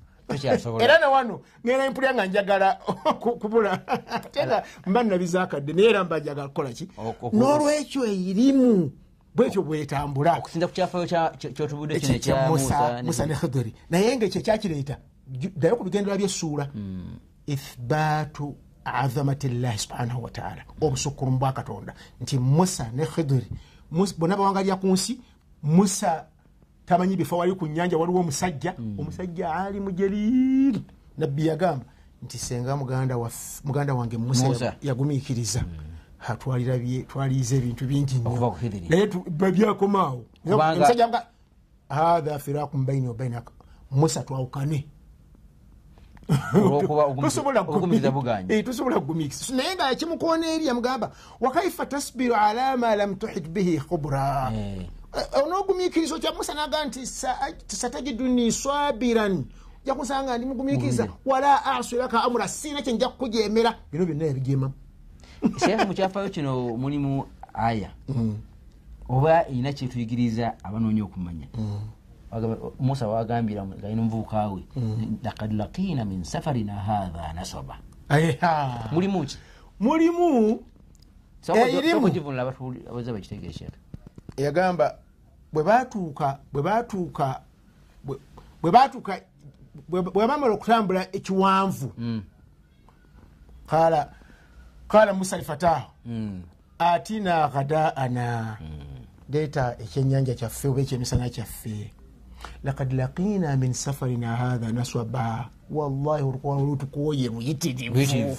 Era 0.84 1.00
nawano 1.00 1.42
ngenda 1.66 1.92
mpulya 1.92 2.14
nga 2.14 2.26
njagala 2.26 2.74
ku- 3.22 3.38
kubula. 3.40 3.82
Ate 4.08 4.46
nga 4.46 4.64
mba 4.88 5.04
nabizakadde 5.04 5.74
naye 5.74 5.90
era 5.90 6.04
mba 6.04 6.20
njagala 6.20 6.48
kukola 6.48 6.70
ki? 6.74 6.88
Oku- 6.98 7.26
oku- 7.28 7.38
n'olwekyo 7.38 8.06
erimu 8.06 8.92
bwekyo 9.36 9.62
bwetambula. 9.62 10.38
Okusinza 10.38 10.68
ku 10.68 10.74
kyafayo 10.74 11.06
kya- 11.06 11.34
kya- 11.38 11.54
kyotubudde 11.54 12.00
kino 12.00 12.16
ekyo 12.16 12.34
kya 12.34 12.36
ekya 12.42 12.50
musa 12.50 12.78
musa 12.80 13.04
musa 13.04 13.26
ne 13.26 13.36
khidiri 13.36 13.72
naye 13.90 14.16
nga 14.18 14.26
ekyo 14.26 14.40
ekyakireeta 14.42 14.96
ddayo 15.58 15.76
ku 15.78 15.84
bigendera 15.84 16.18
byessuula. 16.18 16.70
Ithbaatu 17.48 18.56
azamati 18.86 19.48
llahi 19.50 19.78
subhanahu 19.78 20.24
wataala 20.24 20.62
obusukkurumu 20.82 21.38
bwa 21.38 21.52
katonda. 21.54 21.94
Nti 22.22 22.38
musa 22.40 22.90
ne 22.94 23.06
khidiri 23.06 23.48
bonna 24.18 24.38
bawangalya 24.38 24.76
ku 24.82 24.88
nsi 24.88 25.20
musa 25.64 26.26
tamanyi 26.86 27.16
bifa 27.18 27.36
wali 27.36 27.54
ku 27.56 27.68
nyanja 27.68 27.98
waliwo 27.98 28.20
omusajja 28.20 28.74
omusajja 29.00 29.54
ali 29.56 29.80
mujeriri 29.80 30.82
nabbi 31.18 31.48
yagamba 31.48 31.86
nti 32.24 32.38
senga 32.38 32.78
muganda 32.78 33.94
wange 33.94 34.18
musa 34.18 34.48
Musa. 34.48 34.66
yagu- 34.66 34.86
yagumiikiriza 34.88 35.64
twalirabye 36.40 37.04
twaliyiza 37.04 37.56
ebintu 37.56 37.86
bingi 37.86 38.16
nnyo. 38.18 38.30
Naye 38.90 39.08
byakomaawo. 39.52 40.26
Omusajja 40.78 41.08
nga 41.08 41.26
hatha 41.90 42.40
firakum 42.40 42.86
baini 42.86 43.08
wabainaka 43.08 43.52
musa 43.92 44.24
twawukane. 44.24 44.88
Buganyi. 48.12 48.54
Eh, 48.54 48.64
kugumikisa 49.00 49.54
naye 49.54 49.76
nga 49.76 49.96
kimukoona 49.96 50.48
eri 50.48 50.66
yamugamba 50.66 51.12
wakaifa 51.40 51.86
tasbiru 51.86 52.34
ala 52.36 52.78
ma 52.78 52.96
lam 52.96 53.16
tuhit 53.16 53.48
bihi 53.50 53.78
khubra 53.80 54.52
Eh. 55.18 55.22
Eh, 55.38 55.44
onogumikiriza 55.44 56.16
otya? 56.16 56.32
Musa 56.34 56.54
naga 56.54 56.86
nti 56.86 57.06
sa- 57.06 57.54
satajiduni 57.68 58.52
swabiran. 58.52 59.46
Ojja 59.84 59.96
kusanga 59.96 60.38
ndi 60.38 60.46
mugumikiriza 60.48 61.08
wala 61.26 61.66
asulaka 61.66 62.24
amura 62.24 62.48
siina 62.48 62.82
kyenja 62.82 63.10
kukujemera 63.10 63.76
bino 63.92 64.06
byonna 64.06 64.26
yabijemamu 64.26 64.74
sheekh 65.60 65.88
mu 65.88 65.94
kyafayo 65.94 66.30
kino 66.30 66.78
mulimu 66.78 67.26
aya. 67.54 67.90
Oba 69.10 69.48
erina 69.48 69.74
kyetuyigiriza 69.74 70.54
abanoonya 70.64 71.04
okumanya. 71.04 71.48
Wagamba- 72.32 72.72
musa 72.80 73.08
wagambira 73.08 73.66
galina 73.66 74.02
omuvubuka 74.02 74.48
we. 74.50 74.64
Lakad 75.24 75.54
lakina 75.54 76.06
min 76.06 76.24
safarina 76.24 76.74
hatha 76.74 77.34
nasaba. 77.34 77.78
Mulimu 78.92 79.26
ki? 79.26 79.38
Mulimu 79.80 80.60
Erimu. 81.78 82.10
givunula 82.10 82.42
abaza 82.90 83.14
bakitegeesha 83.14 83.66
yagamba 84.38 84.98
bwe 85.56 85.64
batuuka 85.64 86.40
bwe 86.54 86.62
batuuka 86.62 87.42
bwe- 88.06 88.72
batuuka 88.72 89.22
bwe 89.90 90.28
bamala 90.28 90.54
okutambula 90.54 91.08
ekiwanvu. 91.16 91.92
Qala 93.68 94.10
qala 94.88 95.14
musa 95.14 95.38
lifataho 95.38 95.92
atina 96.80 97.48
ghadaana. 97.48 98.58
Leeta 99.30 99.76
ekyenyanja 99.80 100.36
kyaffe 100.36 100.68
oba 100.68 100.82
ekyemisana 100.82 101.30
kyaffe. 101.30 101.92
Lakad 102.64 102.92
laqina 102.94 103.58
min 103.58 103.74
safarina 103.74 104.36
hatha 104.36 104.72
naswaba. 104.72 105.50
Wallahi 105.70 106.24
olukwano 106.24 106.66
lutukoye 106.66 107.28
luyitirivu 107.30 108.38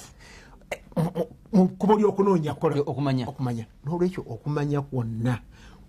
kkubo 1.77 1.97
lyokunoonya 1.99 2.55
kola 2.55 2.81
okumanya. 2.81 3.29
Okumanya. 3.29 3.67
Nolwekyo 3.85 4.23
okumanya 4.29 4.81
kwonna 4.83 5.39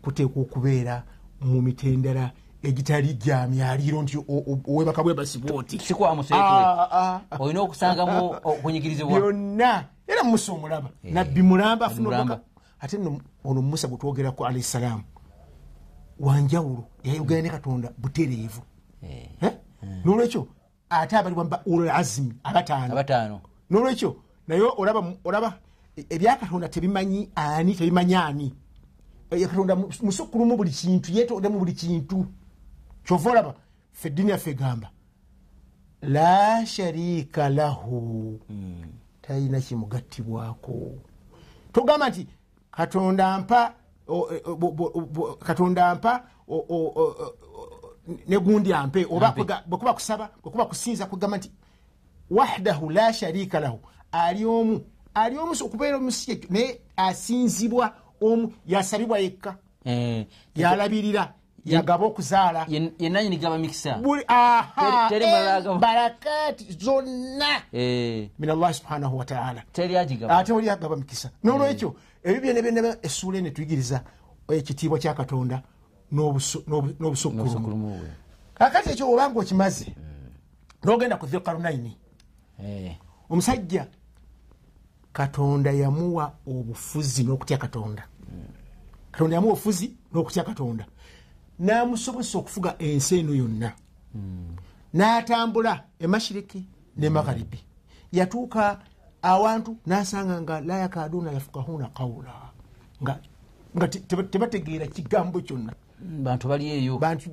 kuteekwa 0.01 0.41
okubeera 0.41 1.03
mu 1.42 1.62
mitendera 1.62 2.32
egitali 2.64 3.14
gya 3.14 3.48
myaliro 3.48 4.02
nti 4.02 4.18
owebaka 4.68 5.04
bwe 5.04 5.14
basibwa 5.14 5.56
oti 5.60 5.80
sikwamuseetwe 5.80 6.44
Ah, 6.44 6.88
ah, 6.92 7.22
ah. 7.32 7.38
olina 7.40 7.62
okusangamu 7.62 8.36
okunyigirizibwa? 8.44 9.20
Byonna. 9.20 9.86
Era 10.08 10.24
musa 10.24 10.52
omulaba 10.52 10.90
nabbi 11.04 11.42
mulamba 11.42 11.86
afuna 11.86 12.40
ate 12.80 12.98
ono 13.44 13.62
musa 13.62 13.88
gwe 13.88 13.98
twogerako 13.98 14.46
alahi 14.46 14.64
salaamu 14.64 15.04
wanjawulo 16.20 16.84
yayogera 17.04 17.42
ne 17.42 17.50
katonda 17.50 17.92
butereevu. 17.98 18.62
Eh, 19.04 19.30
Eh? 19.42 19.52
nolwekyo 20.06 20.48
ate 20.90 21.18
abalibwa 21.18 21.62
ulul 21.66 21.90
azimi 21.90 22.34
abataano. 22.44 23.42
Nolwekyo 23.70 24.16
naye 24.48 24.62
olaba 24.78 25.14
olaba 25.24 25.54
ebyakatonda 26.10 26.70
tebimanyi 26.70 27.30
ani 27.36 27.76
tebimanyi 27.76 28.16
ani. 28.16 28.46
Eh, 28.46 28.52
katonda 29.30 29.75
mu- 29.75 29.89
musukkulumu 30.03 30.57
buli 30.57 30.71
kintu 30.71 31.11
yetondemu 31.11 31.59
buli 31.59 31.73
kintu. 31.73 32.25
Kyova 33.03 33.32
olaba 33.32 33.53
fe 33.91 34.07
eddiini 34.07 34.32
yaffe 34.32 34.51
egamba 34.51 34.89
la 36.01 36.65
sharika 36.65 37.49
lahu. 37.49 38.39
Talina 39.21 39.59
kimugattibwako. 39.61 40.91
Togamba 41.73 42.09
nti 42.09 42.28
katonda 42.71 43.38
mpa 43.39 43.73
katonda 45.39 45.95
mpa 45.95 46.23
negundi 48.28 48.73
ampe. 48.73 49.05
Oba 49.09 49.32
bwekuba 49.67 49.93
kusaba 49.93 50.30
bwekuba 50.43 50.65
kusinza 50.65 51.05
kugamba 51.05 51.38
nti 51.38 51.51
wahdahu 52.30 52.89
la 52.89 53.13
sharika 53.13 53.59
lahu. 53.59 53.80
Ali 54.11 54.45
omu 54.45 54.82
ali 55.13 55.38
omu 55.38 55.53
okubeera 55.61 55.97
omusi 55.97 56.32
ekyo 56.32 56.49
naye 56.49 56.82
asinzibwa 56.97 57.93
omu 58.22 58.53
yasabibwa 58.68 59.20
yekka. 59.20 59.55
Eh, 59.86 60.26
yalabirira 60.55 61.34
yagaba 61.65 62.05
okuzaala. 62.05 62.65
ye- 62.70 62.91
ye 62.99 63.09
nanyini 63.09 63.38
gaba 63.38 63.57
mikisa? 63.57 63.97
Gaba. 63.97 65.09
barakati 65.80 66.65
zonna. 66.80 67.61
Eh, 67.74 68.30
min 68.39 68.49
allahi 68.49 68.74
subhanahu 68.74 69.18
wataala 69.18 69.63
ate 70.39 70.53
oli 70.53 70.70
agaba 70.70 70.95
mikisa. 70.95 71.30
Nolwekyo 71.43 71.95
ebyo 72.24 72.41
byona 72.41 72.61
byona 72.61 72.97
essuula 73.03 73.38
ene 73.38 73.51
tuyigiriza 73.51 74.01
ekitiibwa 74.49 74.99
kya 74.99 75.13
katonda 75.13 75.61
n'obusu- 76.11 76.63
n'obu- 76.68 76.95
n'obusukkulumu. 76.99 77.47
Kakati 78.55 78.89
ekyo 78.89 79.11
obanga 79.11 79.39
okimaze 79.39 79.91
nogenda 80.84 81.18
ku 81.18 81.26
dhulkarunaini 81.28 81.97
Eh, 82.63 82.95
omusajja 83.30 83.86
katonda 85.18 85.72
yamuwa 85.72 86.34
obufuzi 86.47 87.24
n'okutya 87.24 87.57
katonda. 87.57 88.03
Katonda 89.11 89.36
yamuwa 89.36 89.53
obufuzi 89.53 89.93
n'okutya 90.13 90.43
katonda. 90.43 90.86
N'amusobozesa 91.59 92.38
okufuga 92.38 92.76
ensi 92.80 93.20
eno 93.20 93.34
yonna. 93.34 93.74
N'atambula 94.93 95.84
emashiriki 95.99 96.65
ne 96.97 97.09
magharibi. 97.09 97.59
Yatuuka 98.11 98.80
awantu 99.22 99.78
n'asanga 99.88 100.41
nga 100.41 100.61
la 100.61 100.78
yakaduna 100.78 101.32
yafukahuna 101.32 101.88
qawula 101.97 102.34
nga 103.03 103.20
nga 103.78 103.88
te- 103.88 103.99
teba- 103.99 104.24
tebategeera 104.30 104.88
kigambo 104.88 105.41
kyonna. 105.41 105.74
Bantu 105.99 106.47
bali 106.47 106.70
eyo. 106.72 106.97
Bantu 106.97 107.30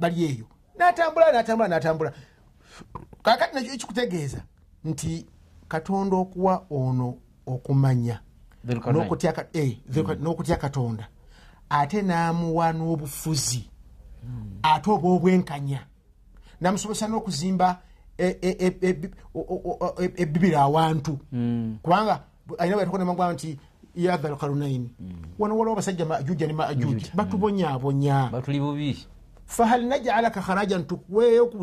bali 0.00 0.24
eyo. 0.24 0.46
Natambula 0.78 1.32
natambula 1.32 1.68
natambula. 1.68 2.12
Kakati 3.22 3.54
nakyo 3.54 3.72
ekikutegeeza 3.74 4.42
nti 4.84 5.26
katonda 5.74 6.16
okuwa 6.16 6.64
ono 6.70 7.14
okumanya. 7.46 8.20
N'okutya 9.04 9.32
eh, 9.52 9.78
Dhulqa- 9.90 10.16
n'okutya 10.22 10.56
katonda. 10.56 11.08
Ate 11.70 12.02
n'amuwa 12.02 12.72
n'obufuzi. 12.72 13.64
Ate 14.62 14.90
oba 14.90 15.08
obwenkanya. 15.08 15.80
Namusobozesa 16.60 17.08
n'okuzimba 17.08 17.78
e- 18.18 18.38
e- 18.42 18.56
e- 18.58 18.78
e- 18.82 19.10
awantu. 20.56 21.18
Kubanga 21.82 22.20
alina 22.58 22.76
bwetukonemagwa 22.76 23.32
nti 23.32 23.58
ya 23.94 24.16
dhalkarunaini 24.16 24.90
wano 25.38 25.58
waliwo 25.58 25.72
abasajja 25.72 26.04
majuja 26.06 26.46
ne 26.46 26.52
majuji 26.52 27.10
batubonyabonya. 27.14 28.28
Bubi 28.60 29.06
fahal 29.46 29.82
najalaka 29.86 30.40
kharajan 30.40 30.84
tukuweeyo 30.86 31.46
ku 31.46 31.58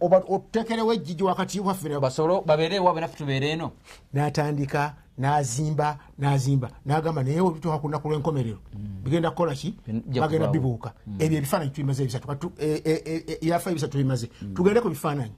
oba- 0.00 0.24
otutekerewo 0.28 0.92
ejjiji 0.92 1.22
wakati 1.22 1.60
waffe 1.60 1.88
basobole 2.00 2.42
babeere 2.46 2.76
ewaabwe 2.76 3.00
naffe 3.00 3.16
tubeere 3.18 3.50
eno? 3.50 3.72
N'atandika 4.14 4.94
n'azimba 5.18 5.98
n'azimba 6.18 6.70
n'agamba 6.86 7.22
naye 7.22 7.40
obituuka 7.40 7.78
ku 7.78 7.88
lunaku 7.88 8.08
lw'enkomerero 8.08 8.58
bigenda 9.04 9.30
kukola 9.30 9.54
ki? 9.54 9.74
Bagenda 10.20 10.46
bibuuka. 10.52 10.92
Ebyo 11.18 11.38
ebifaananyi 11.38 11.70
tubimaze 11.70 12.02
ebisatu 12.02 12.52
e- 12.60 12.82
e- 12.84 13.02
e- 13.06 13.38
ebyafa 13.42 13.70
ebisatu 13.70 13.98
bimaze 13.98 14.26
tugende 14.54 14.80
ku 14.80 14.88
bifaananyi. 14.88 15.34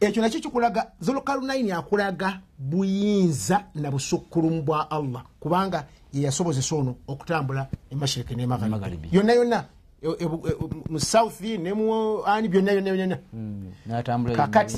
Ekyo 0.00 0.22
nakyo 0.22 0.40
kikulaga 0.40 0.92
zulukalunaini 1.00 1.70
akulaga 1.72 2.40
buyinza 2.58 3.64
na 3.74 3.90
busukkulumu 3.90 4.62
bwa 4.62 4.90
allah. 4.90 5.22
Kubanga 5.40 5.86
yeyasobozesa 6.12 6.76
ono 6.76 6.96
okutambula 7.08 7.68
emashiriki 7.90 8.34
Magharibi. 8.46 8.66
nemagharibi 8.66 9.08
yonna 9.12 9.32
yonna 9.32 9.64
e- 10.02 10.08
e- 10.08 10.24
e- 10.24 10.90
mu 10.90 11.00
south 11.00 11.40
ne 11.40 11.72
mu 11.72 12.22
ani 12.26 12.48
byonna 12.48 12.72
yonna 12.72 12.90
yonna 12.90 13.18
Mm, 13.32 13.72
n'atambula 13.86 14.36
Kakati. 14.36 14.76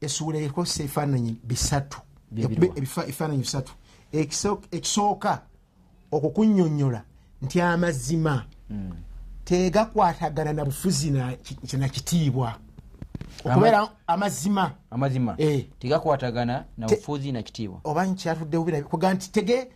essuula 0.00 0.38
ekozesa 0.38 0.82
ebifaananyi 0.82 1.36
bisatu. 1.44 2.00
Ebifaananyi 2.36 3.42
bisatu. 3.42 3.72
Ekiso- 4.12 4.62
ekisooka 4.72 5.42
okukunyonyola 6.12 7.02
nti 7.42 7.60
amazima 7.60 8.44
tegakwatagana 9.44 10.52
na 10.52 10.64
bufuzi 10.64 11.10
na 11.10 11.32
ki- 11.36 11.76
na 11.76 11.88
kitiibwa. 11.88 12.54
Okubeera 13.44 13.88
amazima 14.06 14.72
amazima 14.90 15.34
Eh. 15.38 15.64
tegakwatagana 15.78 16.64
na 16.78 16.86
bufuzi 16.88 17.32
na 17.32 17.42
kitiibwa. 17.42 17.80
Oba 17.84 18.06
nkyatudde 18.06 18.58
bubira 18.58 18.82
kuga 18.82 19.14
nti 19.14 19.30
tege 19.32 19.68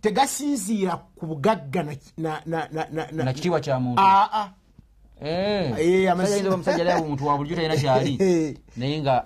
tegasinziira 0.00 0.96
ku 1.16 1.26
bugagga 1.26 1.82
na- 1.82 1.96
na- 2.16 2.40
na- 2.46 2.68
na- 2.72 2.86
na- 2.92 3.08
na- 3.12 3.24
na 3.24 3.32
kitiibwa 3.32 3.60
kya 3.60 3.80
muntu. 3.80 4.00
Aa. 4.02 4.48
Omusajja 6.54 6.82
ali 6.82 6.90
awo 6.92 7.08
muntu 7.08 7.26
wa 7.26 7.36
bulijjo 7.36 7.56
talina 7.56 7.76
kyali 7.76 8.12
naye 8.76 9.00
nga 9.02 9.22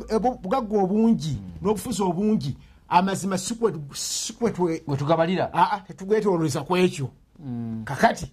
obugagga 0.00 0.78
obungi 0.82 1.38
n'obufuzi 1.62 2.02
obungi 2.02 2.56
amazima 2.88 3.38
sikwe 3.38 3.72
sikwe 3.94 4.50
twe 4.50 4.82
gwe 4.86 4.96
tugabalira. 4.96 5.50
Aa 5.54 5.80
tetugwetoleza 5.86 6.60
ku 6.64 6.76
ekyo. 6.76 7.10
Kakati 7.84 8.32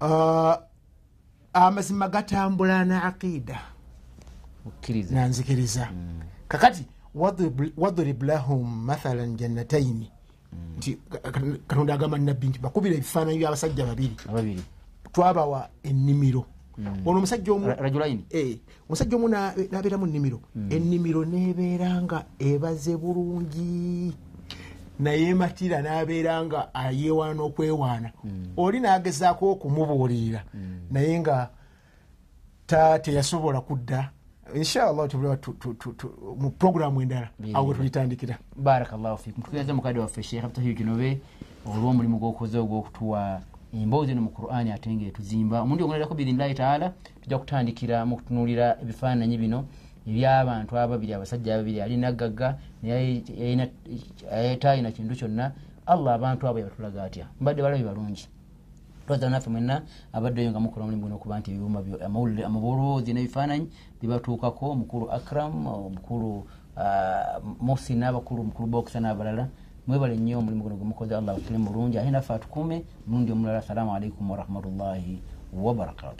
ah, 0.00 0.58
amazima 1.52 2.08
gatambula 2.08 2.84
na 2.84 3.02
aqida. 3.04 3.58
Nanzikiriza 5.14 5.88
kakati 6.48 6.84
wadrib- 7.18 7.74
lahum 8.22 8.64
mathalan 8.86 9.36
jannataini 9.36 10.10
nti 10.78 10.96
ka- 11.10 11.20
katonda 11.66 11.94
agamba 11.94 12.18
nabbi 12.18 12.46
nti 12.48 12.58
bakubira 12.58 12.94
ebifaananyi 12.94 13.38
byabasajja 13.38 13.84
babiri. 13.86 14.16
Twabawa 15.12 15.68
ennimiro. 15.82 16.46
Ono 17.04 17.18
omusajja 17.18 17.52
Eh, 18.30 18.58
omusajja 18.88 19.16
omu 19.16 19.28
na- 19.28 19.52
nabeera 19.70 19.98
mu 19.98 20.06
nnimiro 20.06 20.38
ennimiro 20.70 21.24
nebeera 21.24 21.90
nga 22.02 22.24
ebaze 22.38 22.96
bulungi. 22.96 24.14
Naye 24.98 25.34
matira 25.34 25.82
nabeera 25.82 26.42
nga 26.46 26.74
ayewaana 26.74 27.42
okwewaana. 27.42 28.10
Oli 28.56 28.80
nagezaako 28.80 29.52
okumubuulirira. 29.58 30.42
Naye 30.90 31.18
nga 31.20 31.50
ta 32.66 32.98
teyasobola 32.98 33.60
kudda 33.60 34.10
inshallah 34.54 35.08
tubula 35.08 35.36
tu- 35.36 35.52
tu- 35.52 35.74
tu- 35.74 35.92
tu- 35.92 36.14
mu 36.40 36.50
programu 36.50 37.02
endala 37.02 37.28
awo 37.54 37.74
tulitandikira 37.74 38.38
barakallahu 38.56 39.18
fikum. 39.18 39.42
Tukuyaza 39.42 39.74
mukadde 39.74 40.00
waffe 40.00 40.22
sheekh 40.22 40.44
abtahiyo 40.44 40.74
kinobe 40.74 41.20
olw'omulimu 41.66 42.18
gwokoze 42.18 42.58
ogw'okutuwa 42.58 43.40
emboozi 43.74 44.12
eno 44.12 44.22
mu 44.22 44.30
qur'ani 44.30 44.72
ate 44.72 44.88
nga 44.90 45.06
etuzimba. 45.06 45.60
Omundi 45.62 45.82
omulerako 45.84 46.14
biidhinillahi 46.14 46.54
taala 46.54 46.92
tujja 47.22 47.38
kutandikira 47.38 48.06
mu 48.06 48.16
kutunuulira 48.16 48.78
ebifaananyi 48.82 49.36
bino 49.38 49.64
eby'abantu 50.08 50.72
ababiri 50.78 51.12
abasajja 51.14 51.54
ababiri 51.54 51.80
alina 51.82 52.12
gagga 52.12 52.56
naye 52.82 54.56
taalina 54.60 54.90
kintu 54.92 55.14
kyonna. 55.14 55.52
Allah 55.86 56.14
abantu 56.14 56.48
abo 56.48 56.58
yabatulaga 56.58 57.02
atya? 57.04 57.26
Mbadde 57.40 57.62
balabi 57.62 57.84
balungi 57.84 58.28
twaza 59.08 59.30
naffe 59.30 59.50
mwenna 59.50 59.82
abaddeyo 60.12 60.50
nga 60.50 60.60
mukola 60.60 60.84
omulimu 60.84 61.02
guno 61.02 61.14
okuba 61.16 61.38
nti 61.40 61.50
byo- 61.56 62.04
amawulire 62.06 62.44
amaboloozi 62.44 63.12
n'ebifaananyi 63.12 63.66
bibatuukako 64.00 64.70
omukulu 64.70 65.10
akram 65.10 65.66
omukulu 65.66 66.44
ah, 66.76 67.40
muhsin 67.60 67.98
n'abakulu 67.98 68.40
omukulu 68.42 68.68
bokisa 68.68 69.00
n'abalala. 69.00 69.48
Mwebale 69.88 70.16
nnyo 70.16 70.38
omulimu 70.38 70.62
guno 70.62 70.76
gwemukoze 70.76 71.16
allah 71.16 71.36
atule 71.36 71.58
mulungi. 71.58 71.98
Ate 71.98 72.10
naffe 72.10 72.32
atukuume 72.34 72.84
mulundi 73.06 73.32
omulala. 73.32 73.58
Assalamu 73.58 73.94
alaikum 73.96 74.30
warahmatullahi 74.30 75.22
wabarakatuh 75.52 76.16